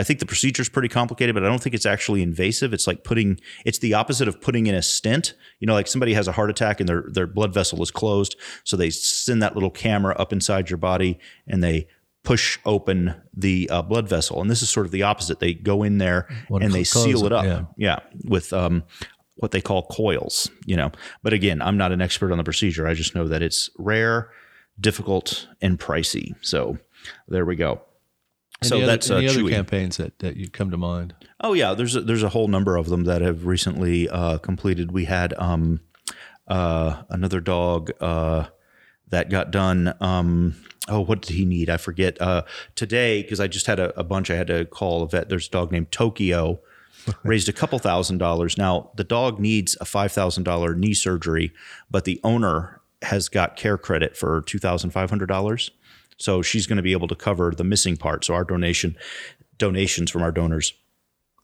I 0.00 0.02
think 0.02 0.18
the 0.18 0.26
procedure 0.26 0.62
is 0.62 0.70
pretty 0.70 0.88
complicated, 0.88 1.34
but 1.34 1.44
I 1.44 1.48
don't 1.48 1.62
think 1.62 1.74
it's 1.74 1.84
actually 1.84 2.22
invasive. 2.22 2.72
It's 2.72 2.86
like 2.86 3.04
putting. 3.04 3.38
It's 3.66 3.80
the 3.80 3.92
opposite 3.92 4.28
of 4.28 4.40
putting 4.40 4.66
in 4.66 4.74
a 4.74 4.80
stent. 4.80 5.34
You 5.58 5.66
know, 5.66 5.74
like 5.74 5.86
somebody 5.86 6.14
has 6.14 6.26
a 6.26 6.32
heart 6.32 6.48
attack 6.48 6.80
and 6.80 6.88
their 6.88 7.04
their 7.06 7.26
blood 7.26 7.52
vessel 7.52 7.82
is 7.82 7.90
closed, 7.90 8.34
so 8.64 8.78
they 8.78 8.88
send 8.88 9.42
that 9.42 9.54
little 9.54 9.70
camera 9.70 10.14
up 10.18 10.32
inside 10.32 10.70
your 10.70 10.78
body 10.78 11.18
and 11.46 11.62
they 11.62 11.86
push 12.22 12.58
open 12.64 13.14
the 13.36 13.68
uh, 13.70 13.82
blood 13.82 14.08
vessel. 14.08 14.40
And 14.40 14.50
this 14.50 14.62
is 14.62 14.70
sort 14.70 14.86
of 14.86 14.92
the 14.92 15.02
opposite. 15.02 15.38
They 15.38 15.52
go 15.52 15.82
in 15.82 15.98
there 15.98 16.28
Wanna 16.48 16.64
and 16.64 16.74
they 16.74 16.84
seal 16.84 17.24
it 17.24 17.26
it, 17.26 17.32
up. 17.32 17.44
yeah. 17.44 17.64
Yeah, 17.76 17.98
with 18.24 18.54
um, 18.54 18.84
what 19.36 19.50
they 19.50 19.60
call 19.60 19.82
coils, 19.82 20.50
you 20.64 20.76
know. 20.76 20.92
But 21.22 21.34
again, 21.34 21.60
I'm 21.60 21.76
not 21.76 21.92
an 21.92 22.00
expert 22.00 22.32
on 22.32 22.38
the 22.38 22.44
procedure. 22.44 22.86
I 22.86 22.94
just 22.94 23.14
know 23.14 23.28
that 23.28 23.42
it's 23.42 23.68
rare, 23.78 24.30
difficult, 24.80 25.46
and 25.60 25.78
pricey. 25.78 26.34
So 26.40 26.78
there 27.28 27.44
we 27.44 27.56
go. 27.56 27.82
So 28.62 28.76
other, 28.78 28.86
that's 28.86 29.10
uh, 29.10 29.16
any 29.16 29.28
other 29.28 29.40
Chewy. 29.40 29.50
campaigns 29.50 29.96
that, 29.96 30.18
that 30.18 30.36
you 30.36 30.48
come 30.50 30.70
to 30.70 30.76
mind? 30.76 31.14
Oh 31.40 31.54
yeah, 31.54 31.74
there's 31.74 31.96
a, 31.96 32.02
there's 32.02 32.22
a 32.22 32.28
whole 32.28 32.48
number 32.48 32.76
of 32.76 32.88
them 32.88 33.04
that 33.04 33.22
have 33.22 33.46
recently 33.46 34.08
uh, 34.08 34.38
completed. 34.38 34.92
We 34.92 35.06
had 35.06 35.32
um, 35.38 35.80
uh, 36.46 37.02
another 37.08 37.40
dog 37.40 37.90
uh, 38.00 38.46
that 39.08 39.30
got 39.30 39.50
done. 39.50 39.94
Um, 40.00 40.56
oh, 40.88 41.00
what 41.00 41.22
did 41.22 41.36
he 41.36 41.44
need? 41.44 41.70
I 41.70 41.78
forget. 41.78 42.20
Uh, 42.20 42.42
today, 42.74 43.22
because 43.22 43.40
I 43.40 43.46
just 43.46 43.66
had 43.66 43.80
a, 43.80 43.98
a 43.98 44.04
bunch, 44.04 44.30
I 44.30 44.36
had 44.36 44.48
to 44.48 44.66
call 44.66 45.02
a 45.02 45.08
vet. 45.08 45.28
There's 45.28 45.48
a 45.48 45.50
dog 45.50 45.72
named 45.72 45.90
Tokyo. 45.90 46.60
Raised 47.24 47.48
a 47.48 47.52
couple 47.54 47.78
thousand 47.78 48.18
dollars. 48.18 48.58
Now 48.58 48.90
the 48.96 49.04
dog 49.04 49.40
needs 49.40 49.74
a 49.80 49.86
five 49.86 50.12
thousand 50.12 50.44
dollar 50.44 50.74
knee 50.74 50.92
surgery, 50.92 51.50
but 51.90 52.04
the 52.04 52.20
owner 52.22 52.82
has 53.00 53.30
got 53.30 53.56
care 53.56 53.78
credit 53.78 54.18
for 54.18 54.42
two 54.42 54.58
thousand 54.58 54.90
five 54.90 55.08
hundred 55.08 55.26
dollars. 55.26 55.70
So 56.20 56.42
she's 56.42 56.66
going 56.66 56.76
to 56.76 56.82
be 56.82 56.92
able 56.92 57.08
to 57.08 57.16
cover 57.16 57.52
the 57.56 57.64
missing 57.64 57.96
part. 57.96 58.24
So 58.24 58.34
our 58.34 58.44
donation 58.44 58.96
donations 59.58 60.10
from 60.10 60.22
our 60.22 60.32
donors 60.32 60.72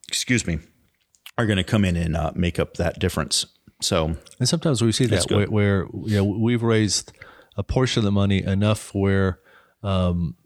excuse 0.08 0.46
me, 0.46 0.58
are 1.38 1.46
going 1.46 1.58
to 1.58 1.64
come 1.64 1.84
in 1.84 1.96
and 1.96 2.16
uh, 2.16 2.32
make 2.34 2.58
up 2.58 2.74
that 2.74 2.98
difference. 2.98 3.46
So 3.80 4.16
And 4.38 4.48
sometimes 4.48 4.82
we 4.82 4.92
see 4.92 5.06
that 5.06 5.30
where, 5.30 5.46
where 5.46 5.86
you 6.04 6.16
know, 6.16 6.24
we've 6.24 6.62
raised 6.62 7.12
a 7.56 7.62
portion 7.62 8.00
of 8.00 8.04
the 8.04 8.12
money 8.12 8.42
enough 8.42 8.94
where 8.94 9.40
um, 9.82 10.36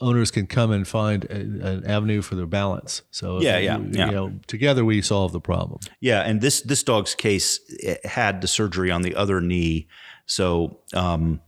owners 0.00 0.30
can 0.30 0.46
come 0.46 0.70
and 0.70 0.88
find 0.88 1.24
a, 1.24 1.34
an 1.34 1.86
avenue 1.86 2.22
for 2.22 2.36
their 2.36 2.46
balance. 2.46 3.02
So 3.10 3.40
Yeah, 3.40 3.58
yeah, 3.58 3.78
you, 3.78 3.90
yeah. 3.92 4.06
You 4.06 4.12
know, 4.12 4.32
together 4.46 4.84
we 4.84 5.02
solve 5.02 5.32
the 5.32 5.40
problem. 5.40 5.80
yeah, 6.00 6.20
and 6.20 6.40
this 6.40 6.62
this 6.62 6.82
dog's 6.82 7.14
case 7.14 7.60
had 8.04 8.40
the 8.40 8.48
surgery 8.48 8.90
on 8.90 9.02
the 9.02 9.14
other 9.14 9.40
knee, 9.40 9.88
so 10.26 10.80
um, 10.94 11.40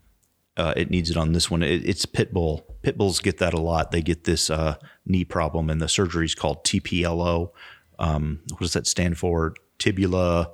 uh, 0.57 0.73
it 0.77 0.91
needs 0.91 1.11
it 1.11 1.17
on 1.17 1.33
this 1.33 1.51
one. 1.51 1.63
It, 1.63 1.87
it's 1.89 2.07
pit 2.07 2.33
bull. 2.33 2.77
Pit 2.83 2.97
bulls 2.97 3.21
get 3.21 3.39
that 3.39 3.55
a 3.55 3.61
lot. 3.61 3.91
They 3.91 4.03
get 4.03 4.25
this 4.25 4.51
uh, 4.51 4.77
knee 5.05 5.25
problem, 5.25 5.71
and 5.71 5.81
the 5.81 5.89
surgery 5.89 6.25
is 6.25 6.35
called 6.35 6.65
TPLO. 6.65 7.51
Um, 7.99 8.41
what 8.51 8.61
does 8.61 8.73
that 8.75 8.87
stand 8.87 9.19
for? 9.19 9.55
Tibial 9.79 10.53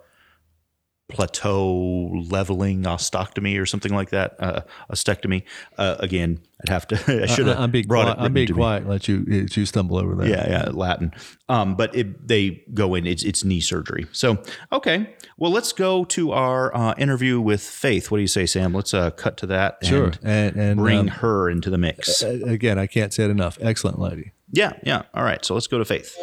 plateau 1.08 2.10
leveling 2.30 2.84
ostectomy 2.84 3.60
or 3.60 3.66
something 3.66 3.94
like 3.94 4.10
that. 4.10 4.34
Uh, 4.38 4.62
ostectomy. 4.90 5.42
Uh, 5.76 5.96
again, 5.98 6.40
I'd 6.62 6.70
have 6.70 6.86
to. 6.88 6.96
I 7.22 7.26
should 7.26 7.46
have 7.46 7.58
I, 7.58 7.64
am 7.64 7.70
being 7.70 7.86
brought 7.86 8.16
quiet. 8.16 8.18
I'm 8.18 8.32
being 8.32 8.48
me. 8.48 8.54
quiet. 8.54 8.88
Let 8.88 9.08
you 9.08 9.24
let 9.28 9.56
you 9.56 9.66
stumble 9.66 9.98
over 9.98 10.14
that. 10.16 10.28
Yeah, 10.28 10.48
yeah, 10.48 10.68
Latin. 10.72 11.12
Um, 11.48 11.74
but 11.74 11.94
it, 11.94 12.26
they 12.26 12.64
go 12.72 12.94
in. 12.94 13.06
It's 13.06 13.22
it's 13.22 13.44
knee 13.44 13.60
surgery. 13.60 14.06
So 14.12 14.42
okay, 14.72 15.14
well, 15.36 15.50
let's 15.50 15.72
go 15.72 16.04
to 16.06 16.32
our 16.32 16.74
uh, 16.74 16.94
interview 16.96 17.40
with 17.40 17.62
Faith. 17.62 18.10
What 18.10 18.18
do 18.18 18.22
you 18.22 18.28
say, 18.28 18.46
Sam? 18.46 18.72
Let's 18.72 18.94
uh, 18.94 19.10
cut 19.10 19.36
to 19.38 19.46
that. 19.46 19.78
sure. 19.84 20.12
And 20.22 20.56
And 20.56 20.56
and 20.56 20.80
bring 20.80 20.98
um, 20.98 21.08
her 21.08 21.50
into 21.50 21.70
the 21.70 21.78
mix. 21.78 22.22
again, 22.22 22.78
I 22.78 22.86
can't 22.86 23.12
say 23.12 23.24
it 23.24 23.30
enough. 23.30 23.58
Excellent 23.60 23.98
lady. 23.98 24.32
Yeah, 24.50 24.72
yeah. 24.82 25.02
All 25.14 25.24
right. 25.24 25.44
So 25.44 25.54
let's 25.54 25.66
go 25.66 25.78
to 25.78 25.84
Faith. 25.84 26.16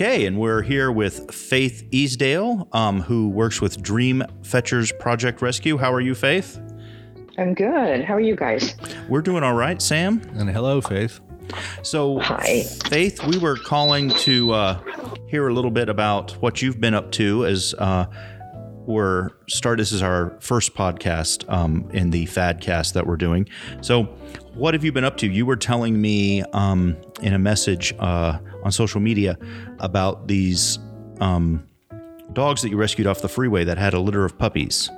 Okay, 0.00 0.24
and 0.24 0.38
we're 0.38 0.62
here 0.62 0.90
with 0.90 1.30
Faith 1.30 1.86
Easdale, 1.90 2.66
um, 2.72 3.02
who 3.02 3.28
works 3.28 3.60
with 3.60 3.82
Dream 3.82 4.24
Fetchers 4.42 4.92
Project 4.92 5.42
Rescue. 5.42 5.76
How 5.76 5.92
are 5.92 6.00
you, 6.00 6.14
Faith? 6.14 6.58
I'm 7.36 7.52
good. 7.52 8.02
How 8.02 8.14
are 8.14 8.20
you 8.20 8.34
guys? 8.34 8.76
We're 9.10 9.20
doing 9.20 9.42
all 9.42 9.52
right, 9.52 9.82
Sam. 9.82 10.22
And 10.36 10.48
hello, 10.48 10.80
Faith. 10.80 11.20
So, 11.82 12.18
Hi. 12.20 12.62
Faith, 12.86 13.22
we 13.26 13.36
were 13.36 13.56
calling 13.56 14.08
to 14.08 14.52
uh, 14.52 14.80
hear 15.28 15.48
a 15.48 15.52
little 15.52 15.70
bit 15.70 15.90
about 15.90 16.30
what 16.40 16.62
you've 16.62 16.80
been 16.80 16.94
up 16.94 17.12
to 17.12 17.44
as 17.44 17.74
uh, 17.76 18.06
we're 18.90 19.30
start. 19.48 19.78
This 19.78 19.92
is 19.92 20.02
our 20.02 20.36
first 20.40 20.74
podcast 20.74 21.50
um, 21.50 21.88
in 21.92 22.10
the 22.10 22.26
Fadcast 22.26 22.92
that 22.94 23.06
we're 23.06 23.16
doing. 23.16 23.48
So, 23.80 24.04
what 24.54 24.74
have 24.74 24.84
you 24.84 24.92
been 24.92 25.04
up 25.04 25.16
to? 25.18 25.26
You 25.26 25.46
were 25.46 25.56
telling 25.56 26.00
me 26.00 26.42
um, 26.52 26.96
in 27.22 27.32
a 27.32 27.38
message 27.38 27.94
uh, 27.98 28.38
on 28.64 28.72
social 28.72 29.00
media 29.00 29.38
about 29.78 30.28
these 30.28 30.78
um, 31.20 31.66
dogs 32.32 32.62
that 32.62 32.70
you 32.70 32.76
rescued 32.76 33.06
off 33.06 33.22
the 33.22 33.28
freeway 33.28 33.64
that 33.64 33.78
had 33.78 33.94
a 33.94 34.00
litter 34.00 34.24
of 34.24 34.36
puppies. 34.38 34.90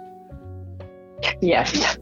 Yes. 1.40 1.98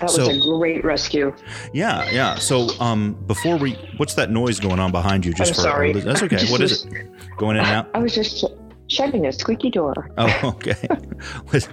That 0.00 0.18
was 0.18 0.28
a 0.28 0.40
great 0.40 0.84
rescue. 0.84 1.34
Yeah, 1.72 2.10
yeah. 2.10 2.34
So, 2.36 2.68
um, 2.80 3.14
before 3.26 3.56
we, 3.56 3.74
what's 3.98 4.14
that 4.14 4.30
noise 4.30 4.58
going 4.58 4.80
on 4.80 4.90
behind 4.90 5.24
you? 5.24 5.32
Just 5.32 5.52
I'm 5.52 5.54
for 5.54 5.60
sorry. 5.60 5.92
that's 5.92 6.22
okay. 6.22 6.44
What 6.50 6.60
is 6.60 6.84
it? 6.84 7.08
Going 7.36 7.56
in 7.56 7.64
and 7.64 7.72
out? 7.72 7.90
I 7.94 7.98
was 7.98 8.14
just 8.14 8.44
shutting 8.88 9.26
a 9.26 9.32
squeaky 9.32 9.70
door. 9.70 10.10
Oh, 10.18 10.40
okay. 10.56 10.88
let's, 11.52 11.68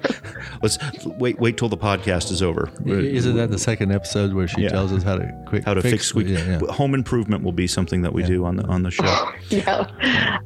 let's 0.62 0.78
wait. 1.06 1.39
Wait 1.39 1.58
till 1.58 1.70
the 1.70 1.78
podcast 1.78 2.32
is 2.32 2.42
over. 2.42 2.70
Isn't 2.86 3.36
that 3.36 3.51
the 3.51 3.58
second 3.58 3.92
episode 3.92 4.34
where 4.34 4.48
she 4.48 4.62
Yeah. 4.62 4.70
tells 4.70 4.92
us 4.92 5.04
how 5.04 5.16
to 5.18 5.44
quick 5.48 5.63
how 5.66 5.74
to 5.74 5.82
fix, 5.82 6.06
squeak? 6.08 6.28
Yeah, 6.28 6.60
yeah. 6.62 6.72
Home 6.74 6.94
improvement 6.94 7.44
will 7.44 7.51
be 7.51 7.68
something 7.68 8.01
that 8.04 8.13
we 8.13 8.24
do 8.24 8.46
on 8.46 8.56
the 8.56 8.66
on 8.68 8.84
the 8.84 8.92
show. 8.92 9.32
yeah. 9.50 10.39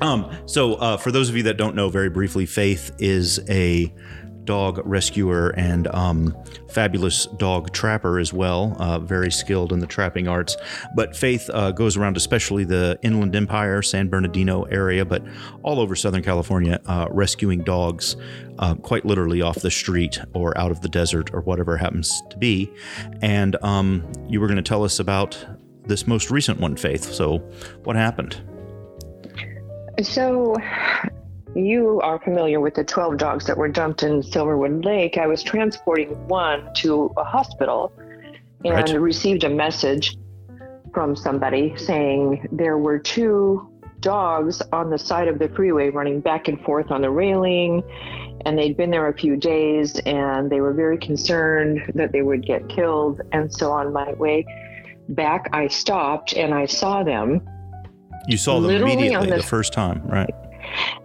Um, 0.00 0.30
so, 0.46 0.74
uh, 0.76 0.96
for 0.96 1.10
those 1.10 1.28
of 1.28 1.36
you 1.36 1.42
that 1.44 1.56
don't 1.56 1.74
know, 1.74 1.88
very 1.88 2.08
briefly, 2.08 2.46
Faith 2.46 2.92
is 2.98 3.40
a 3.50 3.92
dog 4.46 4.80
rescuer 4.84 5.50
and 5.50 5.86
um, 5.88 6.36
fabulous 6.68 7.26
dog 7.36 7.72
trapper 7.72 8.18
as 8.18 8.32
well, 8.32 8.76
uh, 8.78 8.98
very 8.98 9.30
skilled 9.30 9.72
in 9.72 9.80
the 9.80 9.86
trapping 9.86 10.28
arts. 10.28 10.56
But 10.94 11.14
Faith 11.14 11.50
uh, 11.52 11.72
goes 11.72 11.96
around, 11.96 12.16
especially 12.16 12.64
the 12.64 12.98
Inland 13.02 13.36
Empire, 13.36 13.82
San 13.82 14.08
Bernardino 14.08 14.62
area, 14.64 15.04
but 15.04 15.22
all 15.62 15.80
over 15.80 15.94
Southern 15.94 16.22
California, 16.22 16.80
uh, 16.86 17.08
rescuing 17.10 17.62
dogs 17.62 18.16
uh, 18.58 18.74
quite 18.76 19.04
literally 19.04 19.42
off 19.42 19.56
the 19.56 19.70
street 19.70 20.18
or 20.32 20.56
out 20.56 20.70
of 20.70 20.80
the 20.80 20.88
desert 20.88 21.32
or 21.34 21.40
whatever 21.42 21.76
happens 21.76 22.22
to 22.30 22.38
be. 22.38 22.70
And 23.20 23.56
um, 23.62 24.10
you 24.28 24.40
were 24.40 24.46
going 24.46 24.56
to 24.56 24.62
tell 24.62 24.84
us 24.84 24.98
about 24.98 25.36
this 25.84 26.06
most 26.06 26.30
recent 26.30 26.60
one, 26.60 26.76
Faith. 26.76 27.04
So, 27.12 27.38
what 27.84 27.96
happened? 27.96 28.40
So, 30.02 30.56
you 31.56 32.00
are 32.02 32.18
familiar 32.20 32.60
with 32.60 32.74
the 32.74 32.84
12 32.84 33.16
dogs 33.16 33.46
that 33.46 33.56
were 33.56 33.68
dumped 33.68 34.02
in 34.02 34.20
Silverwood 34.22 34.84
Lake. 34.84 35.16
I 35.16 35.26
was 35.26 35.42
transporting 35.42 36.10
one 36.28 36.68
to 36.74 37.12
a 37.16 37.24
hospital 37.24 37.92
and 38.64 38.74
Right. 38.74 39.00
received 39.00 39.44
a 39.44 39.48
message 39.48 40.16
from 40.92 41.16
somebody 41.16 41.74
saying 41.76 42.46
there 42.52 42.78
were 42.78 42.98
two 42.98 43.66
dogs 44.00 44.62
on 44.72 44.90
the 44.90 44.98
side 44.98 45.28
of 45.28 45.38
the 45.38 45.48
freeway 45.50 45.88
running 45.88 46.20
back 46.20 46.48
and 46.48 46.60
forth 46.60 46.90
on 46.90 47.00
the 47.00 47.10
railing 47.10 47.82
and 48.44 48.58
they'd 48.58 48.76
been 48.76 48.90
there 48.90 49.08
a 49.08 49.12
few 49.14 49.36
days 49.36 49.98
and 50.00 50.50
they 50.50 50.60
were 50.60 50.72
very 50.74 50.98
concerned 50.98 51.80
that 51.94 52.12
they 52.12 52.22
would 52.22 52.44
get 52.44 52.68
killed 52.68 53.20
and 53.32 53.52
so 53.52 53.72
on 53.72 53.92
my 53.92 54.12
way 54.14 54.44
back 55.10 55.48
I 55.52 55.68
stopped 55.68 56.34
and 56.34 56.54
I 56.54 56.66
saw 56.66 57.02
them 57.02 57.40
You 58.28 58.36
saw 58.36 58.54
them 58.60 58.68
Literally 58.68 58.92
immediately 58.92 59.16
on 59.16 59.28
the 59.30 59.36
this- 59.36 59.48
first 59.48 59.72
time, 59.72 60.02
right? 60.06 60.30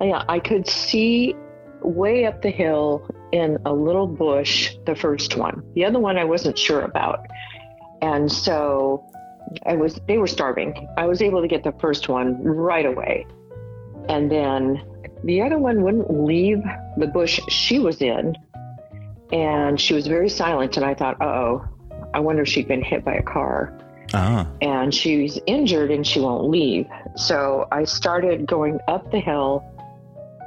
Yeah, 0.02 0.24
I 0.28 0.40
could 0.40 0.68
see 0.68 1.36
way 1.82 2.26
up 2.26 2.42
the 2.42 2.50
hill 2.50 3.08
in 3.32 3.58
a 3.66 3.74
little 3.74 4.08
bush 4.08 4.76
the 4.86 4.96
first 4.96 5.38
one. 5.38 5.64
The 5.74 5.86
other 5.86 6.00
one 6.00 6.18
I 6.18 6.24
wasn't 6.24 6.58
sure 6.58 6.82
about. 6.82 7.26
And 8.02 8.32
so 8.32 9.06
I 9.66 9.76
was 9.76 10.00
they 10.08 10.18
were 10.18 10.28
starving. 10.28 10.88
I 10.98 11.06
was 11.06 11.22
able 11.22 11.42
to 11.42 11.48
get 11.48 11.64
the 11.64 11.74
first 11.74 12.10
one 12.10 12.44
right 12.44 12.86
away. 12.86 13.26
And 14.10 14.32
then 14.32 14.84
the 15.24 15.42
other 15.42 15.58
one 15.58 15.84
wouldn't 15.84 16.12
leave 16.26 16.64
the 16.98 17.08
bush 17.08 17.40
she 17.48 17.80
was 17.80 18.02
in. 18.02 18.36
And 19.32 19.80
she 19.80 19.94
was 19.94 20.08
very 20.08 20.30
silent 20.30 20.78
and 20.78 20.86
I 20.86 20.94
thought, 20.94 21.22
"Uh-oh, 21.22 21.64
I 22.14 22.20
wonder 22.20 22.42
if 22.42 22.48
she'd 22.48 22.68
been 22.68 22.84
hit 22.84 23.06
by 23.06 23.14
a 23.14 23.24
car." 23.24 23.78
Ah, 24.14 24.48
and 24.62 24.94
she's 24.94 25.40
injured 25.46 25.92
and 25.92 26.06
she 26.06 26.20
won't 26.20 26.50
leave. 26.50 26.88
So 27.16 27.68
I 27.72 27.86
started 27.86 28.46
going 28.46 28.80
up 28.88 29.12
the 29.12 29.20
hill 29.20 29.64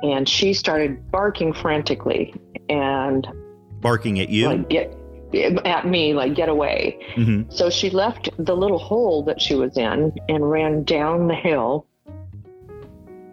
and 0.03 0.29
she 0.29 0.53
started 0.55 1.11
barking 1.11 1.53
frantically 1.53 2.35
and 2.69 3.27
barking 3.81 4.21
at 4.21 4.29
you. 4.29 4.49
like 4.49 4.69
get 4.69 4.95
at 5.65 5.87
me 5.87 6.15
like 6.15 6.35
get 6.35 6.49
away. 6.49 6.99
hmm 7.15 7.43
So 7.49 7.71
she 7.71 7.91
left 7.91 8.29
the 8.39 8.57
little 8.57 8.79
hole 8.79 9.23
that 9.25 9.41
she 9.41 9.55
was 9.55 9.77
in 9.77 10.13
and 10.29 10.51
ran 10.51 10.85
down 10.85 11.29
the 11.29 11.35
hill. 11.35 11.87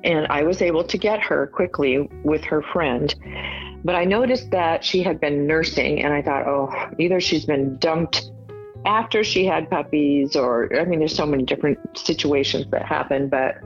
And 0.04 0.26
I 0.28 0.44
was 0.44 0.62
able 0.64 0.84
to 0.86 0.98
get 0.98 1.20
her 1.22 1.46
quickly 1.48 2.10
with 2.24 2.44
her 2.46 2.64
friend. 2.74 3.14
But 3.84 3.96
I 3.96 4.06
noticed 4.06 4.50
that 4.52 4.84
she 4.84 5.04
had 5.04 5.20
been 5.20 5.48
nursing, 5.48 6.04
and 6.04 6.14
I 6.14 6.22
thought, 6.22 6.48
oh, 6.48 6.72
either 7.00 7.20
she's 7.20 7.46
been 7.46 7.78
dumped 7.78 8.32
after 8.86 9.24
she 9.24 9.46
had 9.46 9.70
puppies, 9.70 10.36
or 10.36 10.70
I 10.78 10.86
mean, 10.86 11.00
there's 11.00 11.16
so 11.16 11.26
many 11.26 11.44
different 11.44 11.80
situations 11.98 12.66
that 12.72 12.86
happen, 12.86 13.30
but 13.30 13.58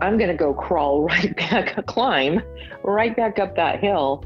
I'm 0.00 0.18
going 0.18 0.30
to 0.30 0.36
go 0.36 0.52
crawl 0.54 1.02
right 1.08 1.36
back, 1.36 1.86
climb 1.86 2.42
right 2.82 3.16
back 3.16 3.38
up 3.38 3.56
that 3.56 3.80
hill 3.80 4.24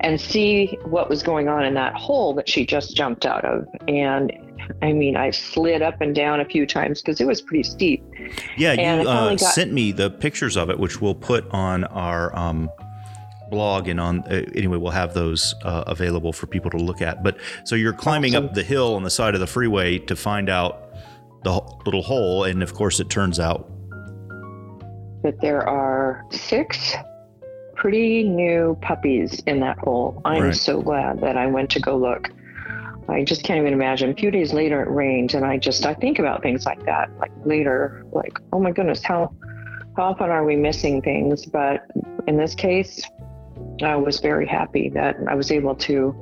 and 0.00 0.20
see 0.20 0.78
what 0.84 1.08
was 1.08 1.22
going 1.22 1.48
on 1.48 1.64
in 1.64 1.74
that 1.74 1.94
hole 1.94 2.34
that 2.34 2.48
she 2.48 2.66
just 2.66 2.96
jumped 2.96 3.24
out 3.24 3.44
of. 3.44 3.66
And 3.86 4.32
I 4.80 4.92
mean, 4.92 5.16
I 5.16 5.30
slid 5.30 5.82
up 5.82 6.00
and 6.00 6.14
down 6.14 6.40
a 6.40 6.44
few 6.44 6.66
times 6.66 7.00
because 7.00 7.20
it 7.20 7.26
was 7.26 7.40
pretty 7.40 7.62
steep. 7.62 8.02
Yeah, 8.56 8.72
And 8.72 9.02
you 9.02 9.08
uh, 9.08 9.30
got- 9.30 9.40
sent 9.40 9.72
me 9.72 9.92
the 9.92 10.10
pictures 10.10 10.56
of 10.56 10.70
it, 10.70 10.78
which 10.78 11.00
we'll 11.00 11.14
put 11.14 11.48
on 11.50 11.84
our 11.84 12.36
um, 12.36 12.70
blog 13.52 13.86
and 13.86 14.00
on. 14.00 14.20
Uh, 14.22 14.42
anyway, 14.56 14.78
we'll 14.78 14.90
have 14.90 15.14
those 15.14 15.54
uh, 15.62 15.84
available 15.86 16.32
for 16.32 16.46
people 16.48 16.70
to 16.72 16.78
look 16.78 17.00
at. 17.00 17.22
But 17.22 17.36
so 17.64 17.76
you're 17.76 17.92
climbing 17.92 18.34
up 18.34 18.54
the 18.54 18.64
hill 18.64 18.96
on 18.96 19.04
the 19.04 19.10
side 19.10 19.34
of 19.34 19.40
the 19.40 19.46
freeway 19.46 19.98
to 19.98 20.16
find 20.16 20.48
out 20.48 20.88
the 21.44 21.60
little 21.86 22.02
hole, 22.02 22.44
and 22.44 22.62
of 22.62 22.74
course, 22.74 22.98
it 22.98 23.08
turns 23.10 23.38
out 23.38 23.68
that 25.22 25.40
there 25.40 25.68
are 25.68 26.24
six 26.30 26.94
pretty 27.76 28.24
new 28.24 28.76
puppies 28.80 29.40
in 29.46 29.60
that 29.60 29.78
hole. 29.78 30.20
I'm 30.24 30.42
Right. 30.44 30.54
so 30.54 30.80
glad 30.80 31.20
that 31.20 31.36
I 31.36 31.46
went 31.46 31.70
to 31.70 31.80
go 31.80 31.96
look. 31.96 32.30
I 33.08 33.24
just 33.24 33.42
can't 33.42 33.60
even 33.60 33.72
imagine. 33.72 34.10
A 34.10 34.14
few 34.14 34.30
days 34.30 34.52
later, 34.52 34.80
it 34.82 34.88
rained, 34.88 35.34
and 35.34 35.44
I 35.44 35.58
just 35.58 35.84
I 35.84 35.94
think 35.94 36.18
about 36.18 36.42
things 36.42 36.64
like 36.64 36.84
that. 36.86 37.10
Like 37.18 37.32
later, 37.44 38.04
like 38.12 38.38
oh 38.52 38.60
my 38.60 38.70
goodness, 38.70 39.02
how 39.04 39.32
how 39.96 40.04
often 40.04 40.30
are 40.30 40.44
we 40.44 40.56
missing 40.56 41.02
things? 41.02 41.44
But 41.44 41.84
in 42.26 42.36
this 42.36 42.54
case, 42.54 43.02
I 43.84 43.96
was 43.96 44.20
very 44.20 44.46
happy 44.46 44.88
that 44.90 45.16
I 45.28 45.34
was 45.34 45.50
able 45.50 45.74
to 45.76 46.14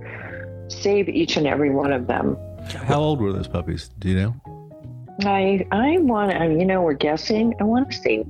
save 0.68 1.08
each 1.08 1.36
and 1.36 1.46
every 1.46 1.70
one 1.70 1.92
of 1.92 2.06
them. 2.06 2.36
How 2.74 3.00
old 3.00 3.20
were 3.20 3.32
those 3.32 3.48
puppies? 3.48 3.88
Do 3.98 4.08
you 4.08 4.16
know? 4.16 4.34
I 5.22 5.66
I 5.70 5.98
want 5.98 6.32
to, 6.32 6.38
you 6.58 6.64
know, 6.64 6.80
we're 6.82 6.94
guessing. 6.94 7.54
I 7.60 7.64
want 7.64 7.90
to 7.90 7.96
say 7.96 8.24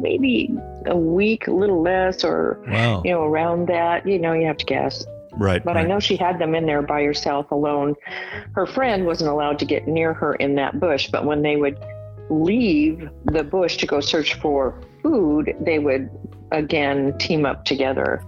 maybe 0.00 0.50
a 0.86 0.96
week, 0.96 1.46
a 1.46 1.52
little 1.52 1.80
less, 1.82 2.22
or 2.24 2.62
Wow. 2.68 3.02
you 3.04 3.12
know, 3.12 3.22
around 3.22 3.68
that. 3.68 4.06
You 4.06 4.18
know, 4.18 4.32
you 4.34 4.46
have 4.46 4.58
to 4.58 4.66
guess. 4.66 5.06
right. 5.32 5.64
But 5.64 5.76
I 5.76 5.84
know 5.84 6.00
she 6.00 6.16
had 6.16 6.38
them 6.38 6.54
in 6.54 6.66
there 6.66 6.82
by 6.82 7.02
herself, 7.02 7.50
alone. 7.50 7.94
Her 8.54 8.66
friend 8.66 9.06
wasn't 9.06 9.30
allowed 9.30 9.58
to 9.60 9.64
get 9.64 9.88
near 9.88 10.12
her 10.12 10.34
in 10.34 10.54
that 10.56 10.78
bush. 10.80 11.08
But 11.10 11.24
when 11.24 11.40
they 11.42 11.56
would 11.56 11.78
leave 12.30 13.08
the 13.26 13.42
bush 13.44 13.76
to 13.78 13.86
go 13.86 14.00
search 14.00 14.34
for 14.34 14.78
food, 15.04 15.54
they 15.60 15.78
would 15.78 16.10
again 16.50 17.16
team 17.18 17.46
up 17.46 17.64
together. 17.64 18.24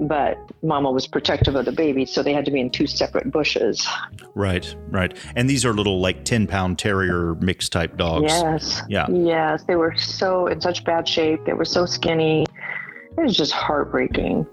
But 0.00 0.38
Mama 0.62 0.90
was 0.90 1.06
protective 1.06 1.56
of 1.56 1.64
the 1.64 1.72
baby, 1.72 2.06
so 2.06 2.22
they 2.22 2.32
had 2.32 2.44
to 2.44 2.50
be 2.50 2.60
in 2.60 2.70
two 2.70 2.86
separate 2.86 3.30
bushes. 3.30 3.86
Right, 4.34 4.74
right. 4.88 5.16
And 5.34 5.50
these 5.50 5.64
are 5.64 5.72
little 5.72 6.00
like 6.00 6.24
ten 6.24 6.46
pound 6.46 6.78
terrier 6.78 7.34
mixed 7.36 7.72
type 7.72 7.96
dogs. 7.96 8.32
Yes. 8.32 8.82
Yeah. 8.88 9.06
Yes. 9.10 9.64
They 9.64 9.76
were 9.76 9.96
so 9.96 10.46
in 10.46 10.60
such 10.60 10.84
bad 10.84 11.08
shape. 11.08 11.44
They 11.44 11.52
were 11.54 11.64
so 11.64 11.86
skinny. 11.86 12.46
It 13.18 13.20
was 13.20 13.36
just 13.36 13.52
heartbreaking. 13.52 14.46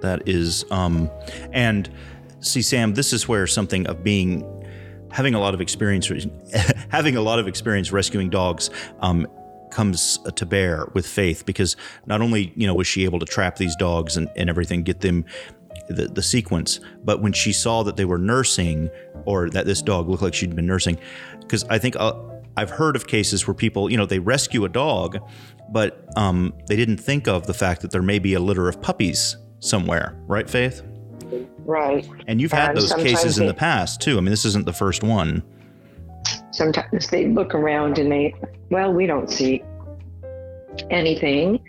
That 0.00 0.28
is, 0.28 0.64
um, 0.72 1.08
and 1.52 1.88
see, 2.40 2.62
Sam, 2.62 2.94
this 2.94 3.12
is 3.12 3.28
where 3.28 3.46
something 3.46 3.86
of 3.86 4.02
being 4.02 4.44
having 5.12 5.34
a 5.34 5.38
lot 5.38 5.54
of 5.54 5.60
experience, 5.60 6.10
having 6.88 7.16
a 7.16 7.20
lot 7.20 7.38
of 7.38 7.46
experience 7.46 7.92
rescuing 7.92 8.30
dogs, 8.30 8.70
um, 9.00 9.28
comes 9.72 10.18
to 10.36 10.46
bear 10.46 10.86
with 10.94 11.06
Faith 11.06 11.44
because 11.44 11.76
not 12.06 12.20
only 12.20 12.52
you 12.54 12.66
know 12.66 12.74
was 12.74 12.86
she 12.86 13.04
able 13.04 13.18
to 13.18 13.26
trap 13.26 13.56
these 13.56 13.74
dogs 13.76 14.16
and, 14.16 14.28
and 14.36 14.48
everything, 14.48 14.82
get 14.82 15.00
them 15.00 15.24
the, 15.88 16.06
the 16.06 16.22
sequence, 16.22 16.78
but 17.04 17.20
when 17.20 17.32
she 17.32 17.52
saw 17.52 17.82
that 17.82 17.96
they 17.96 18.04
were 18.04 18.18
nursing 18.18 18.90
or 19.24 19.50
that 19.50 19.66
this 19.66 19.82
dog 19.82 20.08
looked 20.08 20.22
like 20.22 20.34
she'd 20.34 20.54
been 20.54 20.66
nursing, 20.66 20.98
because 21.40 21.64
I 21.64 21.78
think 21.78 21.96
uh, 21.96 22.14
I've 22.56 22.70
heard 22.70 22.94
of 22.94 23.06
cases 23.06 23.46
where 23.46 23.54
people 23.54 23.90
you 23.90 23.96
know 23.96 24.06
they 24.06 24.20
rescue 24.20 24.64
a 24.64 24.68
dog, 24.68 25.18
but 25.70 26.04
um, 26.16 26.54
they 26.68 26.76
didn't 26.76 26.98
think 26.98 27.26
of 27.26 27.46
the 27.46 27.54
fact 27.54 27.80
that 27.82 27.90
there 27.90 28.02
may 28.02 28.18
be 28.18 28.34
a 28.34 28.40
litter 28.40 28.68
of 28.68 28.80
puppies 28.80 29.36
somewhere, 29.60 30.16
right, 30.26 30.48
Faith? 30.48 30.82
Right. 31.64 32.06
And 32.26 32.40
you've 32.40 32.52
had 32.52 32.70
And 32.70 32.78
those 32.78 32.92
cases 32.94 33.38
in 33.38 33.46
the 33.46 33.54
past 33.54 34.00
too. 34.00 34.18
I 34.18 34.20
mean, 34.20 34.30
this 34.30 34.44
isn't 34.44 34.66
the 34.66 34.72
first 34.72 35.02
one. 35.02 35.42
Sometimes 36.52 37.08
they 37.08 37.26
look 37.28 37.54
around 37.54 37.98
and 37.98 38.10
they, 38.10 38.34
well, 38.70 38.92
we 38.92 39.06
don't 39.06 39.30
see 39.30 39.62
anything. 40.90 41.62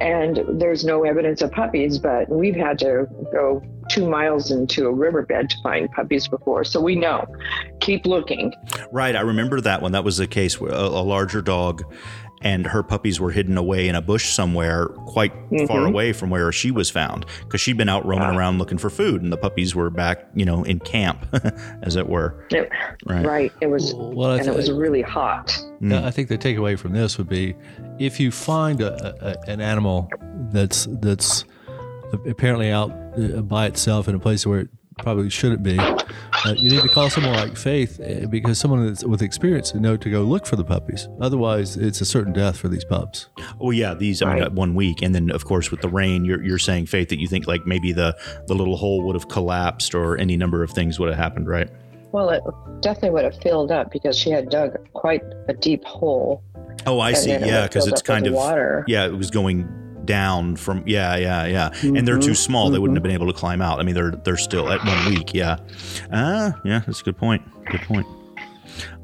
And 0.00 0.40
there's 0.60 0.82
no 0.82 1.04
evidence 1.04 1.42
of 1.42 1.52
puppies, 1.52 1.98
but 1.98 2.28
we've 2.30 2.56
had 2.56 2.78
to 2.78 3.06
go 3.32 3.62
two 3.90 4.08
miles 4.08 4.50
into 4.50 4.86
a 4.86 4.92
riverbed 4.92 5.50
to 5.50 5.56
find 5.62 5.90
puppies 5.90 6.26
before. 6.26 6.64
So 6.64 6.80
we 6.80 6.96
know. 6.96 7.26
Keep 7.80 8.06
looking. 8.06 8.54
Right. 8.92 9.14
I 9.14 9.20
remember 9.20 9.60
that 9.60 9.82
one. 9.82 9.92
That 9.92 10.04
was 10.04 10.18
a 10.20 10.26
case 10.26 10.58
where 10.58 10.72
a, 10.72 10.80
a 10.80 11.04
larger 11.04 11.42
dog 11.42 11.82
and 12.42 12.66
her 12.68 12.82
puppies 12.82 13.20
were 13.20 13.30
hidden 13.30 13.58
away 13.58 13.86
in 13.88 13.94
a 13.94 14.00
bush 14.00 14.32
somewhere 14.32 14.86
quite 15.06 15.32
far 15.66 15.80
Mhm. 15.80 15.88
away 15.88 16.12
from 16.12 16.30
where 16.30 16.50
she 16.52 16.70
was 16.70 16.88
found 16.90 17.26
because 17.42 17.60
she'd 17.60 17.76
been 17.76 17.88
out 17.88 18.06
roaming 18.06 18.28
Wow. 18.28 18.38
around 18.38 18.58
looking 18.58 18.78
for 18.78 18.88
food 18.90 19.22
and 19.22 19.30
the 19.32 19.36
puppies 19.36 19.74
were 19.74 19.90
back, 19.90 20.26
you 20.34 20.44
know, 20.44 20.62
in 20.64 20.78
camp, 20.78 21.26
as 21.82 21.96
it 21.96 22.08
were. 22.08 22.44
It- 22.50 22.70
Right. 23.06 23.26
right. 23.26 23.52
It 23.60 23.68
was, 23.68 23.94
Well, 23.94 24.30
I 24.32 24.38
and 24.38 24.46
it 24.48 24.54
was 24.54 24.70
really 24.70 25.02
hot. 25.02 25.48
Mm. 25.82 26.04
I 26.04 26.10
think 26.10 26.28
the 26.28 26.38
takeaway 26.38 26.78
from 26.78 26.92
this 26.92 27.16
would 27.18 27.28
be 27.28 27.54
if 27.98 28.20
you 28.20 28.30
find 28.30 28.80
a, 28.80 29.14
a, 29.46 29.50
an 29.50 29.60
animal 29.60 30.08
that's 30.52 30.86
that's 31.00 31.44
apparently 32.26 32.70
out 32.70 32.90
uh, 33.16 33.40
by 33.42 33.66
itself 33.66 34.08
in 34.08 34.14
a 34.14 34.18
place 34.18 34.46
where 34.46 34.60
it 34.60 34.68
probably 35.02 35.30
shouldn't 35.30 35.62
be. 35.62 35.78
Uh, 35.78 36.54
you 36.56 36.70
need 36.70 36.82
to 36.82 36.88
call 36.88 37.10
someone 37.10 37.34
like 37.34 37.56
Faith 37.56 38.00
uh, 38.00 38.26
because 38.28 38.58
someone 38.58 38.86
that's 38.86 39.04
with 39.04 39.20
experience 39.22 39.70
to 39.72 39.80
know 39.80 39.96
to 39.96 40.10
go 40.10 40.22
look 40.22 40.46
for 40.46 40.56
the 40.56 40.64
puppies. 40.64 41.08
Otherwise, 41.20 41.76
it's 41.76 42.00
a 42.00 42.04
certain 42.04 42.32
death 42.32 42.56
for 42.56 42.68
these 42.68 42.84
pups. 42.84 43.26
Oh 43.60 43.70
yeah, 43.70 43.94
these 43.94 44.22
I 44.22 44.26
mean 44.26 44.42
Right. 44.42 44.46
uh, 44.48 44.50
one 44.50 44.74
week, 44.74 45.02
and 45.02 45.14
then 45.14 45.30
of 45.30 45.44
course 45.44 45.70
with 45.70 45.80
the 45.82 45.88
rain, 45.88 46.24
you're 46.24 46.42
you're 46.42 46.58
saying 46.58 46.86
faith 46.86 47.08
that 47.10 47.18
you 47.20 47.26
think 47.28 47.46
like 47.46 47.66
maybe 47.66 47.92
the 47.92 48.16
the 48.46 48.54
little 48.54 48.76
hole 48.76 49.02
would 49.06 49.14
have 49.16 49.28
collapsed 49.28 49.94
or 49.94 50.16
any 50.18 50.36
number 50.36 50.62
of 50.62 50.70
things 50.70 50.98
would 50.98 51.08
have 51.08 51.18
happened, 51.18 51.48
right? 51.48 51.68
Well, 52.12 52.30
it 52.30 52.42
definitely 52.80 53.10
would 53.10 53.24
have 53.24 53.36
filled 53.40 53.70
up 53.70 53.90
because 53.92 54.18
she 54.18 54.30
had 54.30 54.48
dug 54.48 54.76
quite 54.94 55.22
a 55.48 55.52
deep 55.54 55.84
hole. 55.84 56.42
Oh, 56.86 56.98
I 56.98 57.12
see. 57.12 57.30
Yeah, 57.30 57.66
because 57.66 57.86
it's 57.86 58.02
kind 58.02 58.26
of 58.26 58.32
water. 58.32 58.84
yeah, 58.88 59.04
it 59.06 59.12
was 59.16 59.30
going 59.30 59.68
down 60.10 60.56
from 60.56 60.82
yeah, 60.86 61.16
yeah, 61.16 61.46
yeah, 61.46 61.70
and 61.82 62.06
they're 62.06 62.18
too 62.18 62.34
small; 62.34 62.70
they 62.70 62.78
wouldn't 62.78 62.96
have 62.96 63.02
been 63.02 63.12
able 63.12 63.26
to 63.32 63.38
climb 63.38 63.62
out. 63.62 63.80
I 63.80 63.82
mean, 63.84 63.94
they're 63.94 64.10
they're 64.10 64.36
still 64.36 64.70
at 64.70 64.84
one 64.84 65.14
week. 65.14 65.32
Yeah, 65.34 65.56
ah, 66.12 66.54
yeah, 66.64 66.80
that's 66.86 67.00
a 67.00 67.04
good 67.04 67.16
point. 67.16 67.42
Good 67.66 67.82
point. 67.82 68.06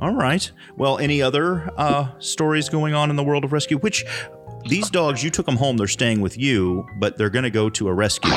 All 0.00 0.14
right. 0.14 0.50
Well, 0.76 0.98
any 0.98 1.20
other 1.22 1.70
uh, 1.76 2.08
stories 2.18 2.68
going 2.68 2.94
on 2.94 3.10
in 3.10 3.16
the 3.16 3.24
world 3.24 3.44
of 3.44 3.52
rescue? 3.52 3.78
Which 3.78 4.04
these 4.68 4.90
dogs, 4.90 5.22
you 5.22 5.30
took 5.30 5.46
them 5.46 5.56
home. 5.56 5.76
They're 5.76 5.86
staying 5.86 6.20
with 6.20 6.38
you, 6.38 6.86
but 7.00 7.16
they're 7.18 7.30
going 7.30 7.42
to 7.44 7.50
go 7.50 7.68
to 7.70 7.88
a 7.88 7.92
rescue. 7.94 8.32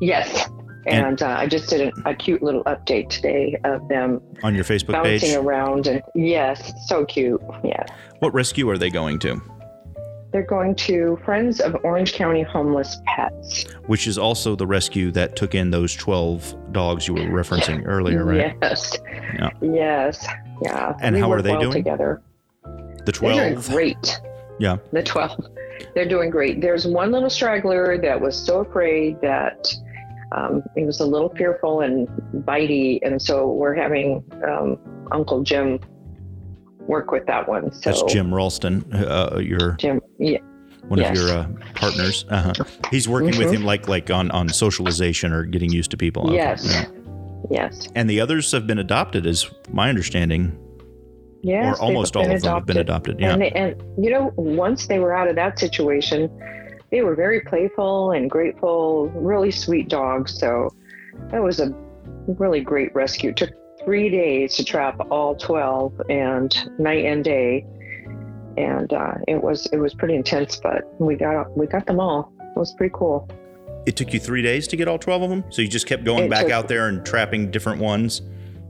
Yes. 0.00 0.48
And- 0.86 1.06
And, 1.06 1.22
uh, 1.22 1.28
I 1.28 1.46
just 1.46 1.68
did 1.68 1.92
a, 2.06 2.08
a 2.10 2.14
cute 2.14 2.42
little 2.42 2.64
update 2.64 3.10
today 3.10 3.54
of 3.64 3.86
them 3.88 4.20
on 4.42 4.54
your 4.54 4.64
Facebook 4.64 4.92
bouncing 4.92 5.20
page. 5.20 5.34
around. 5.36 5.86
And 5.86 6.02
yes, 6.14 6.72
so 6.86 7.04
cute. 7.04 7.40
Yeah. 7.62 7.84
What 8.20 8.32
rescue 8.32 8.68
are 8.70 8.78
they 8.78 8.88
going 8.90 9.18
to? 9.20 9.40
They're 10.32 10.42
going 10.42 10.76
to 10.76 11.18
Friends 11.24 11.60
of 11.60 11.76
Orange 11.82 12.12
County 12.12 12.42
Homeless 12.42 12.98
Pets. 13.06 13.64
Which 13.86 14.06
is 14.06 14.16
also 14.16 14.54
the 14.54 14.66
rescue 14.66 15.10
that 15.12 15.34
took 15.34 15.54
in 15.54 15.70
those 15.70 15.94
12 15.96 16.72
dogs 16.72 17.08
you 17.08 17.14
were 17.14 17.20
referencing 17.22 17.82
earlier, 17.86 18.24
right? 18.24 18.56
Yes. 18.62 18.96
Yeah. 19.34 19.50
Yes. 19.60 20.26
Yeah. 20.62 20.94
And 21.00 21.16
We 21.16 21.20
how 21.20 21.32
are 21.32 21.42
they 21.42 21.50
well 21.50 21.62
doing? 21.62 21.72
Together. 21.72 22.22
The 23.04 23.12
12. 23.12 23.36
They're 23.36 23.50
doing 23.50 23.60
great. 23.62 24.20
Yeah. 24.60 24.76
The 24.92 25.02
12. 25.02 25.46
They're 25.94 26.08
doing 26.08 26.30
great. 26.30 26.60
There's 26.60 26.86
one 26.86 27.10
little 27.10 27.30
straggler 27.30 27.98
that 27.98 28.20
was 28.20 28.36
so 28.36 28.60
afraid 28.60 29.20
that 29.22 29.74
um, 30.32 30.62
he 30.76 30.84
was 30.84 31.00
a 31.00 31.06
little 31.06 31.30
fearful 31.30 31.80
and 31.80 32.06
bitey. 32.44 33.00
And 33.02 33.20
so 33.20 33.48
we're 33.48 33.74
having 33.74 34.22
um, 34.46 34.78
Uncle 35.10 35.42
Jim 35.42 35.80
work 36.86 37.10
with 37.10 37.26
that 37.26 37.48
one. 37.48 37.72
So 37.72 37.90
That's 37.90 38.02
Jim 38.12 38.32
Ralston, 38.34 38.84
uh, 38.92 39.38
your 39.38 39.72
Jim, 39.78 40.00
yeah. 40.18 40.38
one 40.88 40.98
Yes. 40.98 41.10
of 41.10 41.16
your 41.16 41.36
uh, 41.38 41.46
partners. 41.74 42.24
Uh-huh. 42.28 42.52
He's 42.90 43.08
working 43.08 43.36
with 43.38 43.48
Mhm. 43.48 43.54
him 43.56 43.64
like 43.64 43.88
like 43.88 44.10
on 44.10 44.30
on 44.32 44.48
socialization 44.48 45.32
or 45.32 45.44
getting 45.44 45.70
used 45.70 45.90
to 45.92 45.96
people. 45.96 46.26
Okay. 46.26 46.36
Yes. 46.36 46.64
Yeah. 46.66 46.84
Yes. 47.50 47.88
And 47.94 48.08
the 48.08 48.20
others 48.20 48.52
have 48.52 48.66
been 48.66 48.78
adopted, 48.78 49.26
is 49.26 49.50
my 49.72 49.88
understanding, 49.88 50.56
Yes. 51.42 51.78
or 51.78 51.82
almost 51.82 52.16
all 52.16 52.22
of 52.30 52.40
them 52.42 52.52
have 52.54 52.66
been 52.66 52.76
adopted. 52.76 53.18
Yeah. 53.18 53.32
And, 53.32 53.42
they, 53.42 53.50
and 53.50 53.74
you 53.98 54.10
know, 54.10 54.32
once 54.36 54.86
they 54.86 54.98
were 54.98 55.14
out 55.14 55.28
of 55.28 55.36
that 55.36 55.58
situation, 55.58 56.30
they 56.90 57.02
were 57.02 57.14
very 57.14 57.40
playful 57.40 58.10
and 58.12 58.30
grateful, 58.30 59.08
really 59.14 59.50
sweet 59.50 59.88
dogs. 59.88 60.38
So 60.38 60.70
that 61.30 61.42
was 61.42 61.60
a 61.60 61.74
really 62.26 62.60
great 62.60 62.94
rescue. 62.94 63.30
It 63.30 63.36
took 63.36 63.50
three 63.84 64.08
days 64.10 64.56
to 64.56 64.64
trap 64.64 65.00
all 65.10 65.34
12 65.36 66.00
and 66.10 66.78
night 66.78 67.04
and 67.04 67.24
day. 67.24 67.64
And 68.56 68.92
uh, 68.92 69.14
it 69.28 69.42
was 69.42 69.66
it 69.72 69.78
was 69.78 69.94
pretty 69.94 70.14
intense, 70.16 70.56
but 70.56 70.82
we 71.00 71.14
got 71.14 71.56
we 71.56 71.66
got 71.66 71.86
them 71.86 72.00
all. 72.00 72.32
It 72.40 72.58
was 72.58 72.74
pretty 72.74 72.92
cool. 72.94 73.28
It 73.86 73.96
took 73.96 74.12
you 74.12 74.20
three 74.20 74.42
days 74.42 74.66
to 74.68 74.76
get 74.76 74.88
all 74.88 74.98
twelve 74.98 75.22
of 75.22 75.30
them, 75.30 75.44
so 75.50 75.62
you 75.62 75.68
just 75.68 75.86
kept 75.86 76.04
going 76.04 76.24
It 76.24 76.30
back 76.30 76.42
took- 76.42 76.52
out 76.52 76.68
there 76.68 76.88
and 76.88 77.06
trapping 77.06 77.50
different 77.50 77.80
ones. 77.80 78.22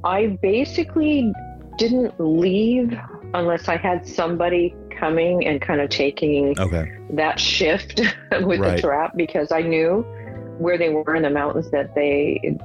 I 0.05 0.39
basically 0.43 1.33
didn't 1.79 2.15
leave 2.21 2.97
unless 3.35 3.69
I 3.69 3.77
had 3.79 4.07
somebody 4.07 4.75
coming 4.97 5.47
and 5.47 5.61
kind 5.63 5.81
of 5.81 5.89
taking 5.89 6.59
Okay. 6.61 6.93
that 7.15 7.41
shift 7.41 8.01
with 8.43 8.61
Right. 8.61 8.77
the 8.77 8.83
trap 8.83 9.17
because 9.17 9.51
I 9.51 9.63
knew 9.63 10.03
where 10.59 10.77
they 10.77 10.91
were 10.91 11.17
in 11.17 11.23
the 11.23 11.31
mountains 11.31 11.71
that 11.71 11.95
they 11.95 12.57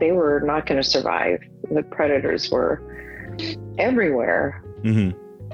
they 0.00 0.10
were 0.12 0.40
not 0.40 0.64
going 0.66 0.82
to 0.82 0.88
survive. 0.88 1.40
The 1.70 1.82
predators 1.82 2.50
were 2.50 2.82
everywhere, 3.78 4.62
hmm 4.82 5.10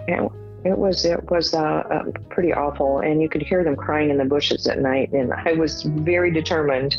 and 0.09 0.31
it 0.65 0.77
was 0.77 1.05
it 1.05 1.31
was 1.31 1.55
uh, 1.55 1.59
uh, 1.61 2.05
pretty 2.31 2.53
awful. 2.53 3.01
And 3.01 3.23
you 3.23 3.29
could 3.29 3.43
hear 3.43 3.63
them 3.63 3.77
crying 3.77 4.11
in 4.11 4.19
the 4.19 4.25
bushes 4.25 4.67
at 4.67 4.81
night. 4.81 5.13
And 5.13 5.33
I 5.33 5.53
was 5.53 5.83
very 5.83 6.31
determined 6.31 6.97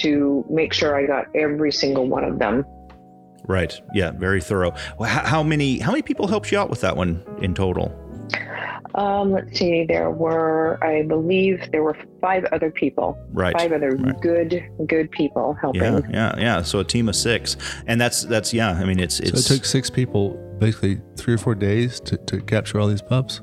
to 0.00 0.44
make 0.50 0.72
sure 0.72 0.96
I 0.96 1.06
got 1.06 1.26
every 1.34 1.72
single 1.72 2.06
one 2.08 2.24
of 2.24 2.38
them. 2.38 2.64
Right. 3.46 3.80
Yeah. 3.94 4.12
Very 4.12 4.40
thorough. 4.40 4.74
Well, 4.98 5.08
how, 5.08 5.24
how 5.24 5.42
many 5.42 5.78
how 5.78 5.92
many 5.92 6.02
people 6.02 6.26
helped 6.26 6.52
you 6.52 6.58
out 6.58 6.68
with 6.68 6.82
that 6.82 6.96
one 6.96 7.24
in 7.40 7.54
total? 7.54 7.96
Um, 8.94 9.32
let's 9.32 9.58
see, 9.58 9.84
there 9.84 10.10
were 10.10 10.78
I 10.82 11.02
believe 11.02 11.70
there 11.72 11.82
were 11.82 11.96
five 12.20 12.44
other 12.52 12.70
people, 12.70 13.18
Right. 13.32 13.56
five 13.58 13.72
other 13.72 13.90
right. 13.90 14.20
good 14.20 14.62
good 14.86 15.10
people 15.10 15.54
helping. 15.60 15.82
Yeah, 15.82 16.00
yeah, 16.10 16.34
yeah. 16.38 16.62
So 16.62 16.80
a 16.80 16.84
team 16.84 17.08
of 17.08 17.16
six, 17.16 17.56
and 17.86 18.00
that's 18.00 18.24
that's 18.24 18.52
yeah. 18.52 18.70
I 18.70 18.84
mean, 18.84 19.00
it's 19.00 19.16
So 19.16 19.24
it 19.24 19.36
took 19.36 19.64
six 19.64 19.90
people, 19.90 20.36
basically 20.58 21.00
three 21.16 21.34
or 21.34 21.38
four 21.38 21.54
days 21.54 22.00
to, 22.00 22.16
to 22.16 22.40
capture 22.40 22.80
all 22.80 22.88
these 22.88 23.02
pups. 23.02 23.40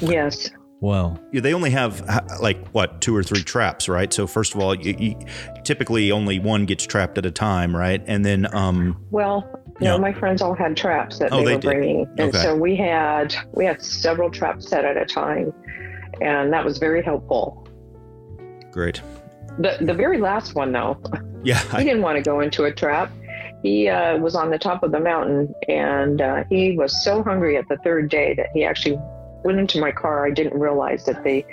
Yes. 0.00 0.50
Wow. 0.80 1.18
Yeah, 1.32 1.40
they 1.40 1.54
only 1.54 1.70
have 1.70 2.04
like 2.40 2.68
what 2.68 3.00
two 3.00 3.16
or 3.16 3.22
three 3.22 3.42
traps, 3.42 3.88
right? 3.88 4.12
So 4.12 4.26
first 4.26 4.54
of 4.54 4.60
all, 4.60 4.74
you, 4.74 4.94
you, 4.98 5.18
typically 5.64 6.12
only 6.12 6.38
one 6.38 6.66
gets 6.66 6.84
trapped 6.84 7.16
at 7.18 7.24
a 7.24 7.30
time, 7.30 7.74
right? 7.74 8.02
And 8.06 8.24
then 8.24 8.54
um, 8.54 9.02
Well, 9.10 9.48
Yeah. 9.80 9.90
no, 9.90 9.98
my 9.98 10.12
friends 10.12 10.40
all 10.42 10.54
had 10.54 10.76
traps 10.76 11.18
that 11.18 11.32
Oh, 11.32 11.38
they, 11.38 11.44
they 11.44 11.54
were 11.54 11.60
did. 11.60 11.68
bringing, 11.70 12.00
and 12.18 12.28
Okay. 12.28 12.42
so 12.42 12.56
we 12.56 12.76
had 12.76 13.34
we 13.52 13.64
had 13.64 13.82
several 13.82 14.30
traps 14.30 14.68
set 14.68 14.84
at 14.84 14.96
a 14.96 15.04
time, 15.04 15.52
and 16.20 16.52
that 16.52 16.64
was 16.64 16.78
very 16.78 17.02
helpful. 17.02 17.66
great. 18.72 19.00
The 19.58 19.76
the 19.80 19.94
very 19.94 20.18
last 20.18 20.54
one 20.54 20.72
though, 20.72 20.98
Yeah, 21.42 21.58
he 21.70 21.76
I, 21.78 21.84
didn't 21.84 22.02
want 22.02 22.16
to 22.16 22.22
go 22.22 22.40
into 22.40 22.64
a 22.64 22.72
trap. 22.72 23.10
He 23.62 23.88
uh, 23.88 24.18
was 24.18 24.34
on 24.36 24.50
the 24.50 24.58
top 24.58 24.82
of 24.82 24.92
the 24.92 25.00
mountain, 25.00 25.52
and 25.68 26.20
uh, 26.20 26.44
he 26.50 26.76
was 26.76 27.02
so 27.04 27.22
hungry 27.22 27.56
at 27.56 27.66
the 27.68 27.76
third 27.78 28.08
day 28.10 28.34
that 28.34 28.48
he 28.54 28.64
actually 28.64 28.98
went 29.46 29.58
into 29.58 29.80
my 29.80 29.92
car. 29.92 30.26
I 30.26 30.30
didn't 30.30 30.58
realize 30.58 31.04
that 31.06 31.22
the 31.24 31.44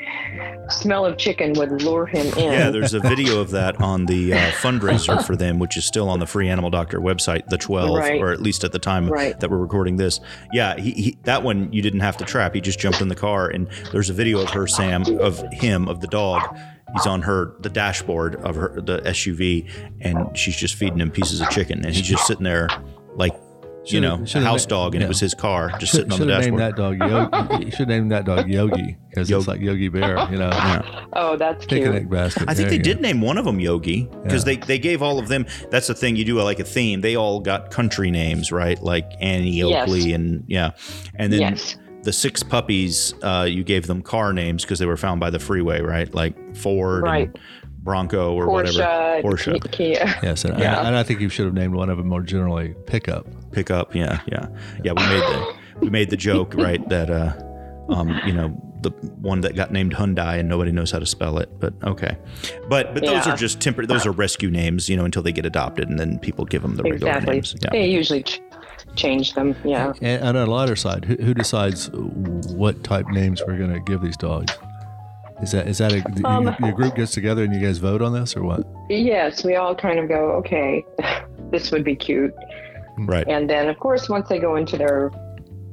smell 0.69 1.05
of 1.05 1.17
chicken 1.17 1.53
would 1.53 1.81
lure 1.83 2.05
him 2.05 2.25
in. 2.37 2.51
yeah. 2.51 2.69
There's 2.71 2.93
a 2.93 2.99
video 2.99 3.39
of 3.39 3.51
that 3.51 3.79
on 3.81 4.05
the 4.07 4.33
uh, 4.33 4.37
fundraiser 4.51 5.23
for 5.25 5.35
them, 5.35 5.59
which 5.59 5.77
is 5.77 5.85
still 5.85 6.09
on 6.09 6.19
the 6.19 6.25
Free 6.25 6.49
Animal 6.49 6.69
Doctor 6.69 6.99
website, 6.99 7.47
the 7.47 7.57
12, 7.57 7.97
Right. 7.97 8.21
or 8.21 8.31
at 8.31 8.41
least 8.41 8.63
at 8.63 8.71
the 8.71 8.79
time 8.79 9.07
Right. 9.09 9.39
that 9.39 9.49
we're 9.49 9.57
recording 9.57 9.97
this. 9.97 10.19
Yeah, 10.51 10.75
he, 10.77 10.91
he, 10.91 11.17
that 11.23 11.43
one 11.43 11.71
you 11.71 11.81
didn't 11.81 12.01
have 12.01 12.17
to 12.17 12.25
trap. 12.25 12.55
He 12.55 12.61
just 12.61 12.79
jumped 12.79 13.01
in 13.01 13.07
the 13.07 13.15
car, 13.15 13.47
and 13.49 13.67
there's 13.91 14.09
a 14.09 14.13
video 14.13 14.41
of 14.41 14.49
her, 14.49 14.67
Sam, 14.67 15.03
of 15.19 15.41
him, 15.53 15.87
of 15.87 16.01
the 16.01 16.07
dog. 16.07 16.57
He's 16.95 17.07
on 17.07 17.21
her 17.23 17.55
the 17.59 17.69
dashboard 17.69 18.35
of 18.37 18.55
her 18.55 18.79
the 18.81 18.99
SUV, 18.99 19.67
and 20.01 20.35
she's 20.37 20.55
just 20.55 20.75
feeding 20.75 20.99
him 20.99 21.09
pieces 21.11 21.41
of 21.41 21.49
chicken, 21.49 21.83
and 21.85 21.93
he's 21.95 22.05
just 22.05 22.27
sitting 22.27 22.43
there 22.43 22.67
like 23.15 23.33
you 23.85 23.89
Should've- 24.01 24.01
know 24.01 24.23
a 24.23 24.27
should've 24.27 24.47
house 24.47 24.65
ma- 24.65 24.69
dog, 24.69 24.95
and 24.95 25.01
yeah. 25.01 25.05
it 25.05 25.07
was 25.09 25.19
his 25.19 25.33
car 25.33 25.69
just 25.79 25.91
Should, 25.91 26.11
sitting 26.11 26.11
on 26.13 26.19
the 26.19 26.25
should 26.25 26.29
have 26.29 26.41
named 26.45 26.57
dashboard. 26.57 26.99
that 26.99 27.39
dog 27.39 27.49
Yogi. 27.59 27.65
you 27.65 27.71
should 27.71 27.87
name 27.89 28.07
that 28.09 28.25
dog 28.25 28.49
Yogi 28.49 28.97
because 29.09 29.29
Yogi. 29.29 29.39
it's 29.41 29.47
like 29.47 29.59
Yogi 29.61 29.89
Bear, 29.89 30.27
you 30.31 30.37
know. 30.37 30.49
Yeah. 30.49 31.05
Oh, 31.13 31.35
that's 31.35 31.65
cute. 31.65 31.83
Picnic 31.83 32.09
basket. 32.09 32.43
I 32.47 32.53
think 32.53 32.69
There 32.69 32.69
they 32.69 32.75
you 32.77 32.81
did 32.83 33.01
name 33.01 33.19
one 33.21 33.37
of 33.37 33.45
them 33.45 33.59
Yogi 33.59 34.09
because 34.23 34.47
Yeah. 34.47 34.55
they, 34.55 34.65
they 34.65 34.79
gave 34.79 35.01
all 35.01 35.19
of 35.19 35.27
them. 35.27 35.45
That's 35.69 35.87
the 35.87 35.93
thing 35.95 36.15
you 36.15 36.23
do 36.25 36.41
like 36.41 36.59
a 36.59 36.63
theme. 36.63 37.01
They 37.01 37.15
all 37.17 37.39
got 37.41 37.71
country 37.71 38.09
names, 38.09 38.51
right? 38.51 38.81
Like 38.81 39.11
Annie 39.19 39.51
Yes. 39.51 39.87
Oakley 39.89 40.13
and 40.13 40.43
yeah, 40.47 40.71
and 41.15 41.31
then 41.33 41.41
yes. 41.41 41.75
the 42.03 42.13
six 42.13 42.41
puppies 42.41 43.13
uh, 43.21 43.45
you 43.49 43.63
gave 43.63 43.87
them 43.87 44.01
car 44.01 44.33
names 44.33 44.63
because 44.63 44.79
they 44.79 44.85
were 44.85 44.97
found 44.97 45.19
by 45.19 45.29
the 45.29 45.39
freeway, 45.39 45.81
right? 45.81 46.13
Like 46.13 46.55
Ford, 46.55 47.03
Right. 47.03 47.29
and 47.29 47.39
Bronco, 47.83 48.33
or 48.33 48.47
Porsche, 48.47 48.77
whatever. 48.77 49.27
Porsche. 49.27 49.61
Ki- 49.63 49.69
Kia. 49.69 50.19
Yes, 50.23 50.45
and, 50.45 50.57
Yeah. 50.57 50.79
I, 50.79 50.87
and 50.87 50.95
I 50.95 51.03
think 51.03 51.19
you 51.19 51.29
should 51.29 51.45
have 51.45 51.53
named 51.53 51.75
one 51.75 51.89
of 51.89 51.97
them 51.97 52.07
more 52.07 52.21
generally 52.21 52.73
pickup. 52.87 53.27
Pickup, 53.51 53.93
yeah, 53.93 54.21
yeah, 54.31 54.47
yeah. 54.83 54.93
We 54.93 55.03
made 55.03 55.21
the 55.21 55.55
we 55.81 55.89
made 55.89 56.09
the 56.09 56.17
joke, 56.17 56.53
right? 56.57 56.87
That 56.89 57.09
uh, 57.09 57.33
um, 57.93 58.17
you 58.25 58.33
know, 58.33 58.49
the 58.81 58.89
one 59.21 59.41
that 59.41 59.55
got 59.55 59.71
named 59.71 59.93
Hyundai 59.93 60.39
and 60.39 60.47
nobody 60.47 60.71
knows 60.71 60.91
how 60.91 60.99
to 60.99 61.05
spell 61.05 61.37
it. 61.39 61.49
But 61.59 61.73
okay, 61.83 62.17
but 62.69 62.93
but 62.93 63.03
those 63.03 63.25
Yeah. 63.27 63.33
are 63.33 63.37
just 63.37 63.59
temporary. 63.59 63.87
Those 63.87 64.05
are 64.05 64.11
rescue 64.11 64.49
names, 64.49 64.87
you 64.89 64.95
know, 64.95 65.03
until 65.05 65.21
they 65.21 65.31
get 65.33 65.45
adopted, 65.45 65.89
and 65.89 65.99
then 65.99 66.19
people 66.19 66.45
give 66.45 66.61
them 66.61 66.75
the 66.77 66.83
regular 66.83 67.11
Exactly. 67.11 67.33
names. 67.35 67.55
Yeah. 67.61 67.69
They 67.71 67.87
usually 67.89 68.23
ch- 68.23 68.41
change 68.95 69.33
them. 69.33 69.55
Yeah. 69.65 69.93
And, 70.01 70.23
and 70.23 70.37
on 70.37 70.47
a 70.47 70.51
lighter 70.51 70.75
side, 70.77 71.03
who, 71.05 71.15
who 71.15 71.33
decides 71.33 71.89
what 71.91 72.83
type 72.83 73.07
names 73.09 73.41
we're 73.45 73.57
going 73.57 73.73
to 73.73 73.79
give 73.81 74.01
these 74.01 74.17
dogs? 74.17 74.53
Is 75.43 75.51
that 75.51 75.67
is 75.67 75.77
that 75.79 75.91
a, 75.93 75.97
you- 75.97 76.25
Um, 76.25 76.55
your 76.61 76.71
group 76.71 76.95
gets 76.95 77.11
together 77.11 77.43
and 77.43 77.53
you 77.53 77.59
guys 77.59 77.77
vote 77.77 78.01
on 78.01 78.13
this 78.13 78.35
or 78.35 78.43
what? 78.43 78.65
Yes, 78.89 79.43
we 79.43 79.55
all 79.55 79.75
kind 79.75 79.99
of 79.99 80.07
go, 80.07 80.31
okay, 80.39 80.83
this 81.51 81.71
would 81.71 81.83
be 81.83 81.95
cute. 81.95 82.33
Right. 82.97 83.27
And 83.27 83.49
then, 83.49 83.67
of 83.69 83.77
course, 83.79 84.07
once 84.09 84.29
they 84.29 84.39
go 84.39 84.55
into 84.55 84.77
their 84.77 85.11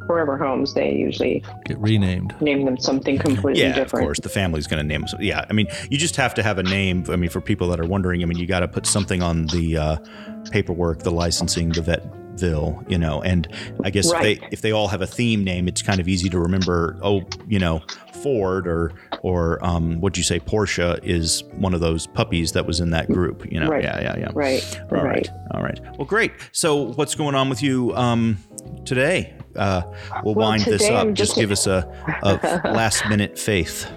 forever 0.06 0.37
homes, 0.38 0.74
they 0.74 0.92
usually 0.92 1.44
Get 1.66 1.78
renamed. 1.78 2.35
name 2.40 2.64
them 2.64 2.78
something 2.78 3.16
completely 3.18 3.62
Yeah, 3.62 3.68
different. 3.74 4.02
of 4.04 4.06
course. 4.09 4.20
The 4.20 4.28
family's 4.30 4.66
going 4.66 4.83
to 4.83 4.87
name. 4.87 5.02
Them, 5.02 5.20
yeah, 5.20 5.44
I 5.48 5.52
mean, 5.52 5.66
you 5.90 5.98
just 5.98 6.16
have 6.16 6.35
to 6.35 6.42
have 6.42 6.59
a 6.59 6.62
name. 6.64 7.04
I 7.11 7.16
mean, 7.16 7.30
for 7.30 7.40
people 7.40 7.68
that 7.68 7.78
are 7.78 7.87
wondering, 7.87 8.22
I 8.22 8.26
mean, 8.26 8.38
you 8.38 8.46
got 8.46 8.61
to 8.61 8.68
put 8.68 8.87
something 8.87 9.22
on 9.22 9.46
the 9.48 9.76
uh, 9.76 9.96
paperwork, 10.50 11.00
the 11.04 11.11
licensing, 11.12 11.68
the 11.68 11.83
you 12.88 12.98
know. 12.98 13.22
And 13.22 13.48
I 13.85 13.90
guess 13.90 14.11
if 14.11 14.20
they 14.22 14.48
if 14.50 14.61
they 14.62 14.72
all 14.72 14.88
have 14.88 15.03
a 15.03 15.07
theme 15.07 15.44
name, 15.44 15.68
it's 15.68 15.83
kind 15.83 16.00
of 16.00 16.09
easy 16.09 16.29
to 16.31 16.38
remember. 16.38 16.98
Oh, 17.03 17.22
you 17.48 17.59
know, 17.59 17.83
Ford 18.22 18.66
or 18.66 18.92
or 19.22 19.64
um, 19.64 20.00
what'd 20.00 20.16
you 20.16 20.24
say? 20.24 20.40
Porsche 20.40 21.03
is 21.05 21.44
one 21.53 21.74
of 21.74 21.81
those 21.81 22.07
puppies 22.07 22.53
that 22.53 22.66
was 22.66 22.81
in 22.81 22.90
that 22.90 23.09
group. 23.09 23.50
You 23.50 23.61
know. 23.61 23.68
Right. 23.68 23.83
Yeah, 23.85 24.00
yeah, 24.00 24.18
yeah. 24.18 24.31
Right. 24.33 24.81
All 24.90 24.98
right. 24.98 25.05
right. 25.05 25.29
All 25.53 25.62
right. 25.62 25.81
Well, 25.98 26.07
great. 26.07 26.33
So, 26.53 26.92
what's 26.94 27.14
going 27.14 27.35
on 27.35 27.48
with 27.48 27.62
you 27.62 27.94
um, 27.96 28.38
today? 28.85 29.35
Uh, 29.57 29.83
we'll, 30.24 30.35
Well, 30.35 30.48
wind 30.50 30.64
this 30.64 30.88
up. 30.88 31.07
I'm 31.07 31.14
Just 31.14 31.31
just- 31.33 31.40
give 31.40 31.50
us 31.50 31.66
a, 31.66 31.87
a 32.22 32.35
last 32.72 33.09
minute 33.09 33.38
faith. 33.38 33.90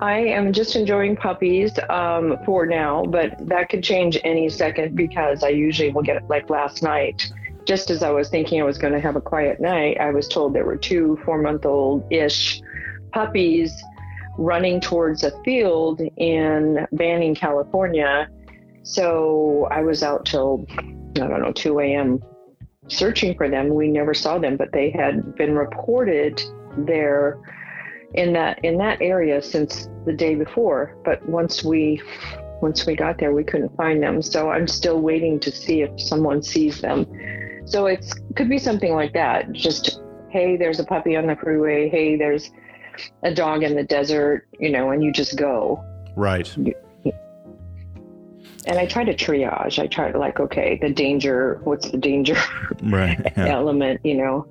I 0.00 0.18
am 0.18 0.52
just 0.52 0.76
enjoying 0.76 1.16
puppies 1.16 1.72
um, 1.88 2.38
for 2.44 2.66
now, 2.66 3.04
but 3.04 3.34
that 3.48 3.68
could 3.68 3.82
change 3.82 4.18
any 4.22 4.48
second 4.48 4.94
because 4.94 5.42
I 5.42 5.48
usually 5.48 5.90
will 5.90 6.02
get 6.02 6.28
like 6.28 6.48
last 6.50 6.82
night. 6.82 7.32
Just 7.64 7.90
as 7.90 8.02
I 8.02 8.10
was 8.10 8.28
thinking 8.28 8.60
I 8.60 8.64
was 8.64 8.78
going 8.78 8.92
to 8.92 9.00
have 9.00 9.16
a 9.16 9.20
quiet 9.20 9.60
night, 9.60 9.98
I 10.00 10.10
was 10.10 10.28
told 10.28 10.54
there 10.54 10.64
were 10.64 10.76
two 10.76 11.18
four 11.24 11.42
month 11.42 11.66
old 11.66 12.04
ish 12.12 12.62
puppies 13.12 13.82
running 14.38 14.80
towards 14.80 15.24
a 15.24 15.32
field 15.42 16.00
in 16.16 16.86
Banning, 16.92 17.34
California. 17.34 18.28
So 18.84 19.66
I 19.70 19.82
was 19.82 20.04
out 20.04 20.24
till, 20.24 20.64
I 20.78 20.82
don't 21.12 21.42
know, 21.42 21.52
2 21.52 21.80
a.m. 21.80 22.22
searching 22.86 23.36
for 23.36 23.50
them. 23.50 23.74
We 23.74 23.88
never 23.88 24.14
saw 24.14 24.38
them, 24.38 24.56
but 24.56 24.72
they 24.72 24.90
had 24.90 25.34
been 25.34 25.56
reported 25.56 26.40
there 26.78 27.38
in 28.14 28.32
that 28.32 28.58
in 28.64 28.78
that 28.78 29.00
area 29.02 29.42
since 29.42 29.88
the 30.06 30.12
day 30.12 30.34
before 30.34 30.96
but 31.04 31.26
once 31.28 31.62
we 31.62 32.00
once 32.62 32.86
we 32.86 32.96
got 32.96 33.18
there 33.18 33.32
we 33.34 33.44
couldn't 33.44 33.74
find 33.76 34.02
them 34.02 34.22
so 34.22 34.50
i'm 34.50 34.66
still 34.66 35.00
waiting 35.00 35.38
to 35.38 35.50
see 35.52 35.82
if 35.82 36.00
someone 36.00 36.42
sees 36.42 36.80
them 36.80 37.06
so 37.66 37.86
it's 37.86 38.14
could 38.34 38.48
be 38.48 38.58
something 38.58 38.94
like 38.94 39.12
that 39.12 39.52
just 39.52 40.00
hey 40.30 40.56
there's 40.56 40.80
a 40.80 40.84
puppy 40.84 41.16
on 41.16 41.26
the 41.26 41.36
freeway 41.36 41.88
hey 41.88 42.16
there's 42.16 42.50
a 43.24 43.32
dog 43.34 43.62
in 43.62 43.76
the 43.76 43.84
desert 43.84 44.48
you 44.58 44.70
know 44.70 44.90
and 44.90 45.04
you 45.04 45.12
just 45.12 45.36
go 45.36 45.84
Right. 46.16 46.50
and 46.56 46.74
i 48.78 48.86
try 48.86 49.04
to 49.04 49.14
triage 49.14 49.78
i 49.78 49.86
try 49.86 50.10
to 50.10 50.18
like 50.18 50.40
okay 50.40 50.78
the 50.80 50.90
danger 50.90 51.60
what's 51.64 51.90
the 51.90 51.98
danger 51.98 52.36
Right. 52.82 53.20
Yeah. 53.36 53.48
element 53.48 54.00
you 54.02 54.14
know 54.16 54.46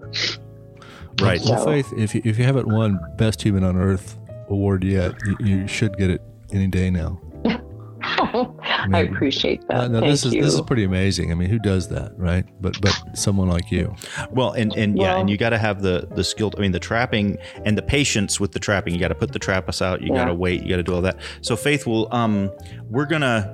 Right. 1.21 1.41
Well, 1.43 1.65
Faith, 1.65 1.91
if 1.97 2.13
you, 2.15 2.21
if 2.23 2.37
you 2.37 2.43
haven't 2.43 2.67
won 2.67 2.99
Best 3.17 3.41
Human 3.41 3.63
on 3.63 3.75
Earth 3.77 4.17
award 4.49 4.83
yet, 4.83 5.13
you, 5.25 5.37
you 5.39 5.67
should 5.67 5.97
get 5.97 6.09
it 6.09 6.21
any 6.53 6.67
day 6.67 6.89
now. 6.89 7.19
i 8.01 8.87
mean, 8.87 9.13
appreciate 9.13 9.67
that 9.67 9.77
Uh, 9.77 9.87
no, 9.87 9.99
Thank 9.99 10.11
this 10.11 10.25
is 10.25 10.33
you. 10.33 10.41
this 10.43 10.53
is 10.53 10.61
pretty 10.61 10.83
amazing. 10.83 11.31
I 11.31 11.35
mean, 11.35 11.49
who 11.49 11.59
does 11.59 11.89
that, 11.89 12.11
right? 12.17 12.45
But 12.61 12.79
but 12.81 12.95
someone 13.15 13.49
like 13.49 13.71
you. 13.71 13.95
Well, 14.31 14.51
and 14.51 14.73
and 14.77 14.95
yeah, 14.97 15.13
Well- 15.13 15.21
and 15.21 15.29
you 15.29 15.37
got 15.37 15.49
to 15.49 15.57
have 15.57 15.81
the 15.81 16.07
the 16.11 16.23
skill. 16.23 16.51
I 16.57 16.61
mean, 16.61 16.71
the 16.71 16.79
trapping 16.79 17.37
and 17.65 17.77
the 17.77 17.81
patience 17.81 18.39
with 18.39 18.51
the 18.51 18.59
trapping. 18.59 18.93
You 18.93 18.99
got 18.99 19.07
to 19.09 19.15
put 19.15 19.33
the 19.33 19.39
trappers 19.39 19.81
out. 19.81 20.01
You 20.01 20.09
got 20.13 20.25
to 20.25 20.33
wait. 20.35 20.61
You 20.63 20.69
got 20.69 20.77
to 20.77 20.83
do 20.83 20.93
all 20.93 21.01
that. 21.01 21.17
So, 21.41 21.55
Faith 21.55 21.85
will. 21.87 22.07
Um, 22.13 22.51
we're 22.89 23.07
gonna. 23.07 23.53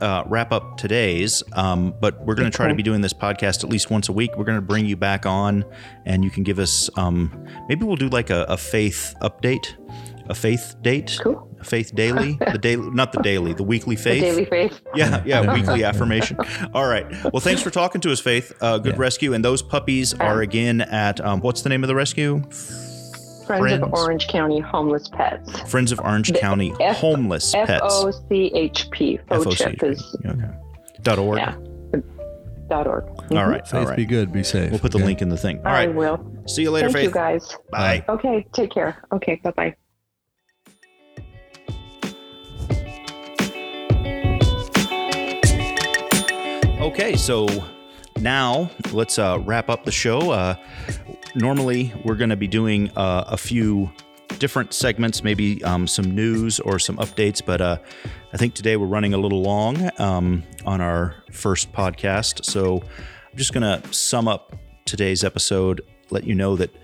Uh, 0.00 0.24
wrap 0.26 0.50
up 0.52 0.76
today's, 0.76 1.42
um, 1.52 1.94
but 2.00 2.24
we're 2.24 2.34
going 2.34 2.50
to 2.50 2.56
try 2.56 2.66
to 2.68 2.74
be 2.74 2.82
doing 2.82 3.00
this 3.02 3.12
podcast 3.12 3.62
at 3.64 3.70
least 3.70 3.90
once 3.90 4.08
a 4.08 4.12
week. 4.12 4.30
We're 4.36 4.44
going 4.44 4.56
to 4.58 4.62
bring 4.62 4.86
you 4.86 4.96
back 4.96 5.26
on, 5.26 5.64
and 6.06 6.24
you 6.24 6.30
can 6.30 6.42
give 6.42 6.58
us. 6.58 6.88
Um, 6.96 7.46
maybe 7.68 7.84
we'll 7.84 7.96
do 7.96 8.08
like 8.08 8.30
a, 8.30 8.44
a 8.44 8.56
faith 8.56 9.14
update, 9.20 9.74
a 10.28 10.34
faith 10.34 10.74
date, 10.80 11.18
Cool. 11.22 11.48
a 11.60 11.64
faith 11.64 11.94
daily, 11.94 12.38
the 12.52 12.58
daily, 12.62 12.90
not 12.90 13.12
the 13.12 13.20
daily, 13.22 13.52
the 13.52 13.62
weekly 13.62 13.96
the 13.96 14.02
faith. 14.02 14.22
daily 14.22 14.44
faith 14.46 14.80
Yeah, 14.94 15.22
yeah, 15.26 15.42
Yeah. 15.42 15.54
weekly 15.60 15.84
affirmation. 15.84 16.38
All 16.72 16.86
right. 16.86 17.06
Well, 17.32 17.40
thanks 17.40 17.60
for 17.62 17.70
talking 17.70 18.00
to 18.02 18.10
us, 18.12 18.20
Faith. 18.20 18.52
Uh, 18.60 18.78
good 18.78 18.94
Yeah. 18.94 19.00
rescue. 19.02 19.34
And 19.34 19.44
those 19.44 19.60
puppies 19.62 20.14
are 20.14 20.40
again 20.40 20.80
at 20.80 21.20
um, 21.20 21.40
what's 21.40 21.62
the 21.62 21.68
name 21.68 21.84
of 21.84 21.88
the 21.88 21.94
rescue? 21.94 22.42
Friends, 23.50 23.62
Friends. 23.62 23.82
of 23.82 23.92
Orange 23.94 24.28
County 24.28 24.60
Homeless 24.60 25.08
Pets. 25.08 25.68
Friends 25.68 25.90
of 25.90 25.98
Orange 25.98 26.28
The 26.28 26.38
County 26.38 26.72
F- 26.78 26.98
Homeless 26.98 27.52
F 27.52 27.66
Pets. 27.66 27.82
O 27.84 28.12
C 28.28 28.52
H 28.54 28.88
P. 28.92 29.18
FOCHIP 29.28 29.82
is 29.82 30.16
Okay. 30.24 30.38
Dot 31.02 31.18
org. 31.18 31.38
yeah. 31.38 31.56
dot 32.68 32.86
org. 32.86 33.08
All 33.32 33.48
right. 33.48 33.66
Faith, 33.66 33.74
all 33.74 33.86
right. 33.86 33.96
be 33.96 34.04
good, 34.04 34.30
be 34.30 34.44
safe. 34.44 34.70
We'll 34.70 34.78
put 34.78 34.92
the 34.92 34.98
okay? 34.98 35.06
link 35.06 35.20
in 35.20 35.30
the 35.30 35.36
thing. 35.36 35.56
All 35.58 35.72
right. 35.72 35.88
I 35.88 35.92
will. 35.92 36.24
See 36.46 36.62
you 36.62 36.70
later, 36.70 36.90
Thank 36.90 37.06
you 37.06 37.10
guys. 37.10 37.56
Bye. 37.72 38.04
Okay, 38.08 38.46
take 38.52 38.70
care. 38.70 39.02
Okay, 39.12 39.40
bye 39.42 39.50
bye. 39.50 39.74
Okay, 46.80 47.14
so 47.16 47.46
now 48.20 48.70
let's 48.92 49.18
uh, 49.18 49.38
wrap 49.44 49.68
up 49.68 49.84
the 49.84 49.92
show. 49.92 50.30
Uh, 50.30 50.54
normally, 51.34 51.92
we're 52.04 52.14
going 52.14 52.30
to 52.30 52.36
be 52.36 52.48
doing 52.48 52.90
uh, 52.96 53.24
a 53.26 53.36
few 53.36 53.90
different 54.38 54.72
segments, 54.72 55.22
maybe 55.24 55.62
um, 55.64 55.86
some 55.86 56.14
news 56.14 56.60
or 56.60 56.78
some 56.78 56.96
updates, 56.96 57.44
but 57.44 57.60
uh, 57.60 57.76
I 58.32 58.36
think 58.36 58.54
today 58.54 58.76
we're 58.76 58.86
running 58.86 59.12
a 59.12 59.18
little 59.18 59.42
long 59.42 59.90
um, 59.98 60.44
on 60.64 60.80
our 60.80 61.16
first 61.32 61.72
podcast. 61.72 62.44
So 62.44 62.80
I'm 62.80 63.36
just 63.36 63.52
going 63.52 63.62
to 63.62 63.92
sum 63.92 64.28
up 64.28 64.56
today's 64.84 65.24
episode, 65.24 65.82
let 66.10 66.24
you 66.24 66.34
know 66.34 66.56
that 66.56 66.74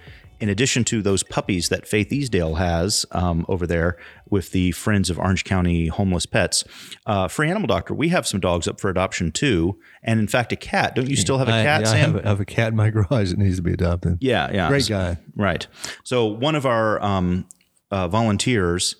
in 0.40 0.48
addition 0.48 0.84
to 0.84 1.02
those 1.02 1.22
puppies 1.22 1.68
that 1.68 1.86
Faith 1.86 2.12
Easdale 2.12 2.56
has 2.56 3.06
um, 3.12 3.44
over 3.48 3.66
there 3.66 3.96
with 4.28 4.52
the 4.52 4.72
Friends 4.72 5.08
of 5.10 5.18
Orange 5.18 5.44
County 5.44 5.86
Homeless 5.86 6.26
Pets, 6.26 6.64
uh, 7.06 7.28
Free 7.28 7.48
Animal 7.48 7.66
Doctor, 7.66 7.94
we 7.94 8.08
have 8.10 8.26
some 8.26 8.40
dogs 8.40 8.66
up 8.68 8.80
for 8.80 8.90
adoption 8.90 9.32
too. 9.32 9.78
And 10.02 10.20
in 10.20 10.28
fact, 10.28 10.52
a 10.52 10.56
cat. 10.56 10.94
Don't 10.94 11.08
you 11.08 11.16
still 11.16 11.38
have 11.38 11.48
a 11.48 11.52
cat, 11.52 11.82
yeah, 11.82 11.88
I 11.88 11.92
Sam? 11.92 12.12
have, 12.12 12.16
a, 12.16 12.26
I 12.26 12.28
have 12.30 12.40
a 12.40 12.44
cat 12.44 12.68
in 12.68 12.76
my 12.76 12.90
garage 12.96 13.30
that 13.30 13.38
needs 13.38 13.56
to 13.56 13.62
be 13.62 13.72
adopted. 13.72 14.18
yeah, 14.20 14.50
yeah. 14.52 14.68
Great 14.68 14.88
guy. 14.88 15.18
Right. 15.34 15.66
So 16.04 16.26
one 16.26 16.54
of 16.54 16.66
our 16.66 17.02
um, 17.02 17.46
uh, 17.90 18.08
volunteers 18.08 18.96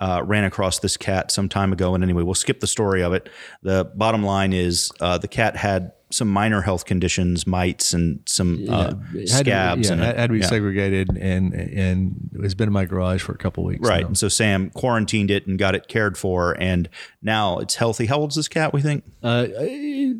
uh, 0.00 0.22
ran 0.24 0.44
across 0.44 0.78
this 0.78 0.96
cat 0.96 1.30
some 1.30 1.48
time 1.48 1.72
ago, 1.72 1.94
and 1.94 2.02
anyway, 2.02 2.22
we'll 2.22 2.34
skip 2.34 2.60
the 2.60 2.66
story 2.66 3.02
of 3.02 3.12
it. 3.12 3.28
The 3.62 3.84
bottom 3.94 4.22
line 4.22 4.52
is 4.52 4.90
uh, 5.00 5.18
the 5.18 5.28
cat 5.28 5.56
had 5.56 5.92
some 6.10 6.28
minor 6.28 6.60
health 6.62 6.84
conditions, 6.84 7.46
mites, 7.46 7.92
and 7.92 8.20
some 8.26 8.66
uh, 8.68 8.92
It 9.14 9.30
had 9.30 9.44
to 9.44 9.50
scabs, 9.50 9.88
yeah, 9.88 9.92
and 9.92 10.02
had 10.02 10.26
to 10.28 10.32
be 10.34 10.40
yeah. 10.40 10.46
segregated, 10.46 11.08
and 11.16 11.54
and 11.54 12.30
it's 12.34 12.54
been 12.54 12.68
in 12.68 12.72
my 12.72 12.84
garage 12.84 13.22
for 13.22 13.32
a 13.32 13.38
couple 13.38 13.64
weeks. 13.64 13.88
Right. 13.88 14.02
now. 14.02 14.08
And 14.08 14.18
so 14.18 14.28
Sam 14.28 14.70
quarantined 14.70 15.30
it 15.30 15.46
and 15.46 15.58
got 15.58 15.74
it 15.74 15.88
cared 15.88 16.18
for, 16.18 16.52
and 16.60 16.88
now 17.22 17.58
it's 17.58 17.76
healthy. 17.76 18.06
How 18.06 18.18
old's 18.18 18.36
this 18.36 18.48
cat? 18.48 18.72
We 18.72 18.80
think 18.82 19.04
Uh, 19.22 19.46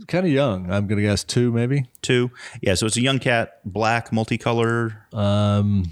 kind 0.07 0.27
of 0.27 0.33
young. 0.33 0.71
I'm 0.71 0.87
gonna 0.87 1.03
guess 1.03 1.25
two, 1.25 1.51
maybe. 1.53 1.89
two. 2.03 2.31
Yeah. 2.63 2.75
So 2.75 2.87
it's 2.87 2.97
a 2.97 3.03
young 3.03 3.19
cat, 3.19 3.61
black, 3.65 4.13
multicolored. 4.13 4.97
Um, 5.13 5.85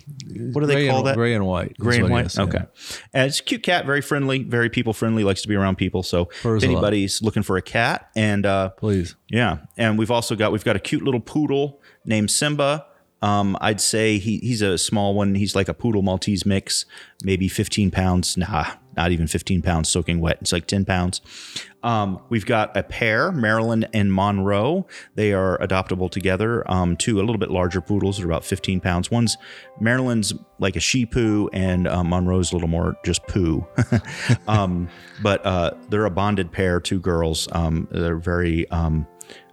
What 0.53 0.61
do 0.61 0.67
they 0.67 0.89
call 0.89 0.99
and, 0.99 1.07
that? 1.09 1.17
Gray 1.17 1.35
and 1.35 1.47
white. 1.47 1.77
Gray 1.79 1.99
and 1.99 2.11
white. 2.11 2.27
it 2.27 2.27
is, 2.27 2.37
yeah. 2.37 2.45
okay. 2.45 2.65
And 3.13 3.29
it's 3.29 3.41
a 3.41 3.43
cute 3.43 3.63
cat, 3.63 3.87
very 3.87 4.01
friendly, 4.01 4.43
very 4.43 4.71
people 4.71 4.93
friendly, 4.93 5.25
likes 5.25 5.43
to 5.43 5.49
be 5.49 5.55
around 5.55 5.77
people. 5.77 6.03
So 6.03 6.27
Furs 6.43 6.63
if 6.63 6.71
anybody's 6.71 7.23
looking 7.23 7.43
for 7.43 7.57
a 7.57 7.63
cat, 7.63 8.11
and 8.15 8.47
uh, 8.47 8.71
Please. 8.71 9.17
yeah, 9.29 9.59
and 9.77 9.99
we've 9.99 10.11
also 10.11 10.37
got 10.37 10.53
we've 10.53 10.65
got 10.65 10.77
a 10.77 10.81
cute 10.81 11.03
little 11.03 11.21
poodle 11.21 11.81
named 12.05 12.31
Simba. 12.31 12.87
Um, 13.21 13.57
I'd 13.61 13.81
say 13.81 14.19
he 14.19 14.39
he's 14.39 14.63
a 14.63 14.79
small 14.79 15.15
one. 15.15 15.35
He's 15.35 15.57
like 15.57 15.69
a 15.69 15.75
poodle 15.75 16.03
Maltese 16.03 16.47
mix, 16.47 16.87
maybe 17.25 17.49
15 17.49 17.91
pounds. 17.91 18.37
Nah, 18.37 18.67
not 18.99 19.13
even 19.13 19.29
15 19.29 19.63
pounds 19.63 19.89
soaking 19.89 20.21
wet. 20.21 20.39
It's 20.41 20.53
like 20.53 20.67
10 20.67 20.85
pounds. 20.85 21.21
Um, 21.85 22.21
we've 22.31 22.45
got 22.45 22.77
a 22.77 22.83
pair, 22.83 23.31
Marilyn 23.31 23.87
and 23.95 24.13
Monroe. 24.13 24.89
They 25.15 25.33
are 25.33 25.57
adoptable 25.59 26.11
together. 26.11 26.69
Um, 26.69 26.97
two 26.97 27.19
a 27.19 27.23
little 27.23 27.39
bit 27.39 27.49
larger 27.49 27.81
poodles 27.81 28.17
that 28.17 28.25
are 28.25 28.27
about 28.27 28.45
15 28.45 28.81
pounds. 28.81 29.09
One's 29.09 29.37
Marilyn's 29.81 30.35
like 30.59 30.75
a 30.75 30.81
Shih 30.81 31.07
poo, 31.07 31.49
and 31.53 31.87
uh, 31.87 32.03
Monroe's 32.03 32.51
a 32.51 32.57
little 32.57 32.69
more 32.69 32.97
just 33.05 33.25
poo. 33.29 33.65
um, 34.49 34.89
but 35.23 35.47
uh, 35.47 35.71
they're 35.89 36.07
a 36.07 36.11
bonded 36.11 36.51
pair, 36.51 36.81
two 36.81 36.99
girls. 36.99 37.47
Um, 37.53 37.87
they're 37.93 38.19
very 38.19 38.69
um, 38.73 39.07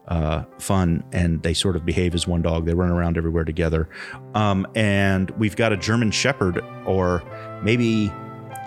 uh, 0.08 0.44
fun 0.58 1.04
and 1.12 1.44
they 1.44 1.54
sort 1.54 1.76
of 1.76 1.86
behave 1.86 2.16
as 2.16 2.28
one 2.28 2.42
dog. 2.42 2.66
They 2.66 2.74
run 2.74 2.90
around 2.90 3.18
everywhere 3.18 3.44
together. 3.44 3.90
Um, 4.34 4.66
and 4.74 5.30
we've 5.32 5.56
got 5.56 5.72
a 5.72 5.78
German 5.78 6.10
Shepherd 6.10 6.64
or 6.86 7.24
maybe 7.64 8.12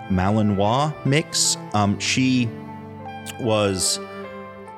Malinois 0.09 0.93
mix. 1.05 1.57
Um, 1.73 1.99
she 1.99 2.49
was 3.39 3.99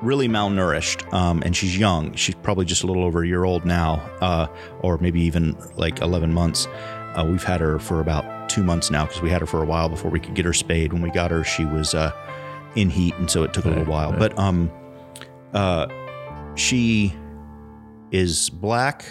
really 0.02 0.28
malnourished 0.28 1.10
um, 1.12 1.42
and 1.44 1.56
she's 1.56 1.78
young. 1.78 2.14
She's 2.14 2.34
probably 2.34 2.64
just 2.64 2.82
a 2.82 2.86
little 2.86 3.04
over 3.04 3.22
a 3.22 3.26
year 3.26 3.44
old 3.44 3.64
now, 3.64 3.94
uh, 4.20 4.46
or 4.80 4.98
maybe 4.98 5.20
even 5.22 5.56
like 5.76 6.00
11 6.00 6.32
months. 6.32 6.66
Uh, 7.14 7.26
we've 7.28 7.44
had 7.44 7.60
her 7.60 7.78
for 7.78 8.00
about 8.00 8.48
two 8.48 8.62
months 8.62 8.90
now 8.90 9.06
because 9.06 9.22
we 9.22 9.30
had 9.30 9.40
her 9.40 9.46
for 9.46 9.62
a 9.62 9.66
while 9.66 9.88
before 9.88 10.10
we 10.10 10.20
could 10.20 10.34
get 10.34 10.44
her 10.44 10.52
spayed. 10.52 10.92
When 10.92 11.02
we 11.02 11.10
got 11.10 11.30
her, 11.30 11.44
she 11.44 11.64
was 11.64 11.94
uh, 11.94 12.10
in 12.74 12.90
heat, 12.90 13.14
and 13.16 13.30
so 13.30 13.42
it 13.42 13.52
took 13.52 13.64
a 13.64 13.68
little 13.68 13.84
while. 13.84 14.10
right. 14.10 14.18
But 14.18 14.38
um, 14.38 14.70
uh, 15.52 15.86
she 16.54 17.14
is 18.10 18.50
black, 18.50 19.04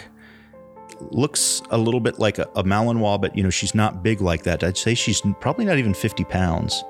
looks 1.00 1.62
a 1.70 1.78
little 1.78 2.00
bit 2.00 2.18
like 2.18 2.38
a, 2.38 2.48
a 2.54 2.62
Malinois, 2.64 3.20
but 3.20 3.36
you 3.36 3.42
know 3.42 3.50
she's 3.50 3.74
not 3.74 4.02
big 4.02 4.20
like 4.20 4.42
that. 4.44 4.62
I'd 4.64 4.76
say 4.76 4.94
she's 4.94 5.22
probably 5.40 5.64
not 5.64 5.78
even 5.78 5.94
50 5.94 6.24
pounds. 6.24 6.84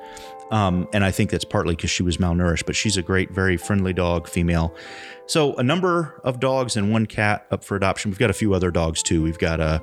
Um, 0.50 0.86
and 0.92 1.02
I 1.02 1.10
think 1.10 1.30
that's 1.30 1.46
partly 1.46 1.74
because 1.74 1.90
she 1.90 2.02
was 2.02 2.18
malnourished, 2.18 2.66
but 2.66 2.76
she's 2.76 2.98
a 2.98 3.02
great, 3.02 3.30
very 3.30 3.56
friendly 3.56 3.94
dog, 3.94 4.28
female. 4.28 4.74
So 5.24 5.54
a 5.54 5.62
number 5.62 6.20
of 6.24 6.40
dogs 6.40 6.76
and 6.76 6.92
one 6.92 7.06
cat 7.06 7.46
up 7.50 7.64
for 7.64 7.74
adoption. 7.74 8.10
We've 8.10 8.18
got 8.18 8.28
a 8.28 8.34
few 8.34 8.52
other 8.52 8.70
dogs 8.70 9.02
too. 9.02 9.22
We've 9.22 9.38
got 9.38 9.60
a 9.60 9.82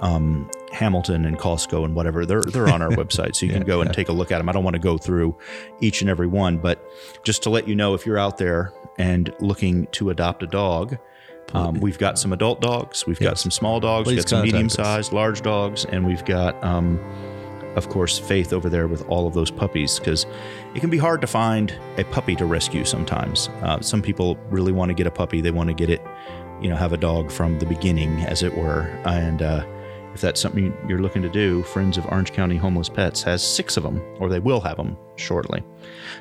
um, 0.00 0.50
Hamilton 0.72 1.24
and 1.26 1.38
Costco 1.38 1.84
and 1.84 1.94
whatever. 1.94 2.26
They're 2.26 2.42
they're 2.42 2.68
on 2.68 2.82
our 2.82 2.88
website, 2.90 3.36
so 3.36 3.46
you 3.46 3.52
can 3.52 3.64
go 3.64 3.82
and 3.82 3.92
take 3.92 4.08
a 4.08 4.12
look 4.12 4.32
at 4.32 4.38
them. 4.38 4.48
I 4.48 4.52
don't 4.52 4.64
want 4.64 4.74
to 4.74 4.80
go 4.80 4.98
through 4.98 5.36
each 5.80 6.00
and 6.00 6.10
every 6.10 6.26
one, 6.26 6.58
but 6.58 6.84
just 7.22 7.42
to 7.44 7.50
let 7.50 7.68
you 7.68 7.76
know, 7.76 7.94
if 7.94 8.04
you're 8.04 8.18
out 8.18 8.36
there 8.36 8.72
and 8.98 9.32
looking 9.40 9.86
to 9.92 10.10
adopt 10.10 10.42
a 10.42 10.46
dog. 10.46 10.98
Um, 11.52 11.80
we've 11.80 11.98
got 11.98 12.18
some 12.18 12.32
adult 12.32 12.60
dogs. 12.60 13.06
We've 13.06 13.18
got 13.18 13.38
some 13.38 13.50
small 13.50 13.80
dogs. 13.80 14.06
We've 14.06 14.16
got 14.16 14.28
some 14.28 14.38
contact 14.38 14.48
us. 14.48 14.52
medium-sized, 14.52 15.12
large 15.12 15.42
dogs, 15.42 15.84
and 15.84 16.06
we've 16.06 16.24
got 16.24 16.62
um, 16.62 16.98
of 17.76 17.88
course, 17.88 18.18
Faith 18.18 18.52
over 18.52 18.68
there 18.68 18.88
with 18.88 19.06
all 19.08 19.26
of 19.26 19.34
those 19.34 19.50
puppies 19.50 19.98
because 19.98 20.26
it 20.74 20.80
can 20.80 20.90
be 20.90 20.98
hard 20.98 21.20
to 21.20 21.26
find 21.26 21.74
a 21.98 22.04
puppy 22.04 22.34
to 22.36 22.44
rescue 22.44 22.84
sometimes. 22.84 23.48
Uh, 23.62 23.80
some 23.80 24.02
people 24.02 24.36
really 24.50 24.72
want 24.72 24.88
to 24.88 24.94
get 24.94 25.06
a 25.06 25.10
puppy, 25.10 25.40
they 25.40 25.50
want 25.50 25.68
to 25.68 25.74
get 25.74 25.88
it, 25.88 26.02
you 26.60 26.68
know, 26.68 26.76
have 26.76 26.92
a 26.92 26.96
dog 26.96 27.30
from 27.30 27.58
the 27.58 27.66
beginning, 27.66 28.20
as 28.22 28.42
it 28.42 28.56
were. 28.56 28.82
And 29.04 29.42
uh, 29.42 29.64
if 30.14 30.20
that's 30.20 30.40
something 30.40 30.76
you're 30.88 31.00
looking 31.00 31.22
to 31.22 31.28
do, 31.28 31.62
Friends 31.62 31.96
of 31.96 32.06
Orange 32.06 32.32
County 32.32 32.56
Homeless 32.56 32.88
Pets 32.88 33.22
has 33.22 33.42
six 33.42 33.76
of 33.76 33.82
them, 33.82 34.02
or 34.18 34.28
they 34.28 34.40
will 34.40 34.60
have 34.60 34.76
them 34.76 34.96
shortly. 35.16 35.62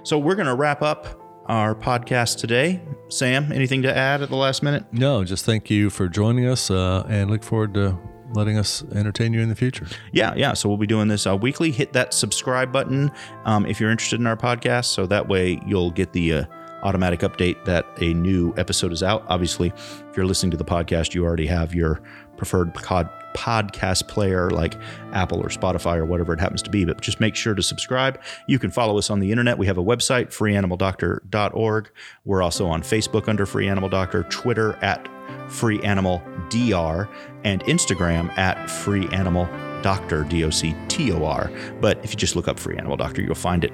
So 0.04 0.18
we're 0.18 0.36
going 0.36 0.48
to 0.48 0.56
wrap 0.56 0.82
up 0.82 1.08
our 1.50 1.76
podcast 1.76 2.38
today. 2.38 2.80
Sam, 3.10 3.52
anything 3.52 3.82
to 3.82 3.96
add 3.96 4.22
at 4.22 4.30
the 4.30 4.36
last 4.36 4.64
minute? 4.64 4.86
No, 4.92 5.24
just 5.24 5.46
thank 5.46 5.70
you 5.70 5.90
for 5.90 6.08
joining 6.08 6.46
us 6.46 6.70
uh, 6.70 7.06
and 7.10 7.30
look 7.30 7.44
forward 7.44 7.74
to 7.74 7.98
letting 8.34 8.58
us 8.58 8.84
entertain 8.94 9.34
you 9.34 9.42
in 9.42 9.50
the 9.50 9.56
future. 9.56 9.88
Yeah, 10.12 10.34
yeah. 10.36 10.54
So 10.54 10.70
we'll 10.70 10.78
be 10.78 10.88
doing 10.88 11.08
this 11.08 11.26
uh, 11.26 11.36
weekly. 11.36 11.72
Hit 11.72 11.94
that 11.94 12.14
subscribe 12.14 12.72
button 12.72 13.12
um, 13.46 13.66
if 13.66 13.80
you're 13.80 13.90
interested 13.90 14.20
in 14.20 14.28
our 14.28 14.38
podcast. 14.38 14.86
So 14.86 15.08
that 15.08 15.28
way 15.28 15.60
you'll 15.66 15.92
get 15.92 16.14
the 16.14 16.34
uh, 16.34 16.44
automatic 16.84 17.22
update 17.22 17.64
that 17.66 17.86
a 18.02 18.14
new 18.14 18.54
episode 18.58 18.92
is 18.92 19.04
out. 19.04 19.24
Obviously, 19.28 19.70
if 19.70 20.18
you're 20.18 20.26
listening 20.26 20.52
to 20.52 20.58
the 20.58 20.66
podcast, 20.66 21.14
you 21.14 21.26
already 21.26 21.48
have 21.48 21.74
your 21.74 22.02
preferred 22.38 22.74
pod- 22.74 23.10
podcast 23.34 24.08
player 24.08 24.50
like 24.50 24.76
Apple 25.14 25.40
or 25.40 25.50
Spotify 25.50 25.98
or 25.98 26.06
whatever 26.06 26.34
it 26.34 26.40
happens 26.40 26.62
to 26.64 26.70
be. 26.70 26.86
But 26.86 27.02
just 27.02 27.20
make 27.20 27.36
sure 27.36 27.54
to 27.54 27.62
subscribe. 27.62 28.20
You 28.48 28.60
can 28.60 28.72
follow 28.72 28.98
us 28.98 29.10
on 29.10 29.20
the 29.20 29.32
internet. 29.32 29.58
We 29.58 29.68
have 29.68 29.78
a 29.78 29.84
website, 29.84 30.28
freeanimaldoctor.org. 30.28 31.92
We're 32.26 32.42
also 32.42 32.68
on 32.68 32.82
Facebook 32.82 33.28
under 33.28 33.46
Free 33.46 33.68
Animal 33.68 33.90
Doctor, 33.90 34.24
Twitter 34.24 34.76
at 34.82 35.08
Free 35.50 35.82
Animal 35.82 36.22
DR, 36.50 37.08
and 37.44 37.64
Instagram 37.66 38.36
at 38.38 38.70
Free 38.70 39.08
Animal 39.10 39.48
Doctor, 39.82 40.24
D 40.24 40.44
O 40.44 40.50
C 40.50 40.76
T 40.88 41.12
O 41.12 41.24
R. 41.26 41.52
But 41.80 42.04
if 42.04 42.12
you 42.12 42.18
just 42.18 42.36
look 42.36 42.48
up 42.48 42.60
Free 42.60 42.78
Animal 42.78 42.98
Doctor, 42.98 43.22
you'll 43.22 43.36
find 43.36 43.64
it. 43.64 43.74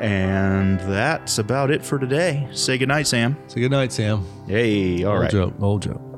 And 0.00 0.80
that's 0.80 1.38
about 1.38 1.70
it 1.70 1.84
for 1.84 1.98
today. 1.98 2.48
Say 2.52 2.78
goodnight, 2.78 3.06
Sam. 3.06 3.36
Say 3.48 3.60
good 3.60 3.70
night, 3.70 3.92
Sam. 3.92 4.24
Hey, 4.46 5.04
all 5.04 5.12
old 5.12 5.22
right. 5.22 5.30
joke. 5.30 5.54
Old 5.60 5.82
joke. 5.82 6.09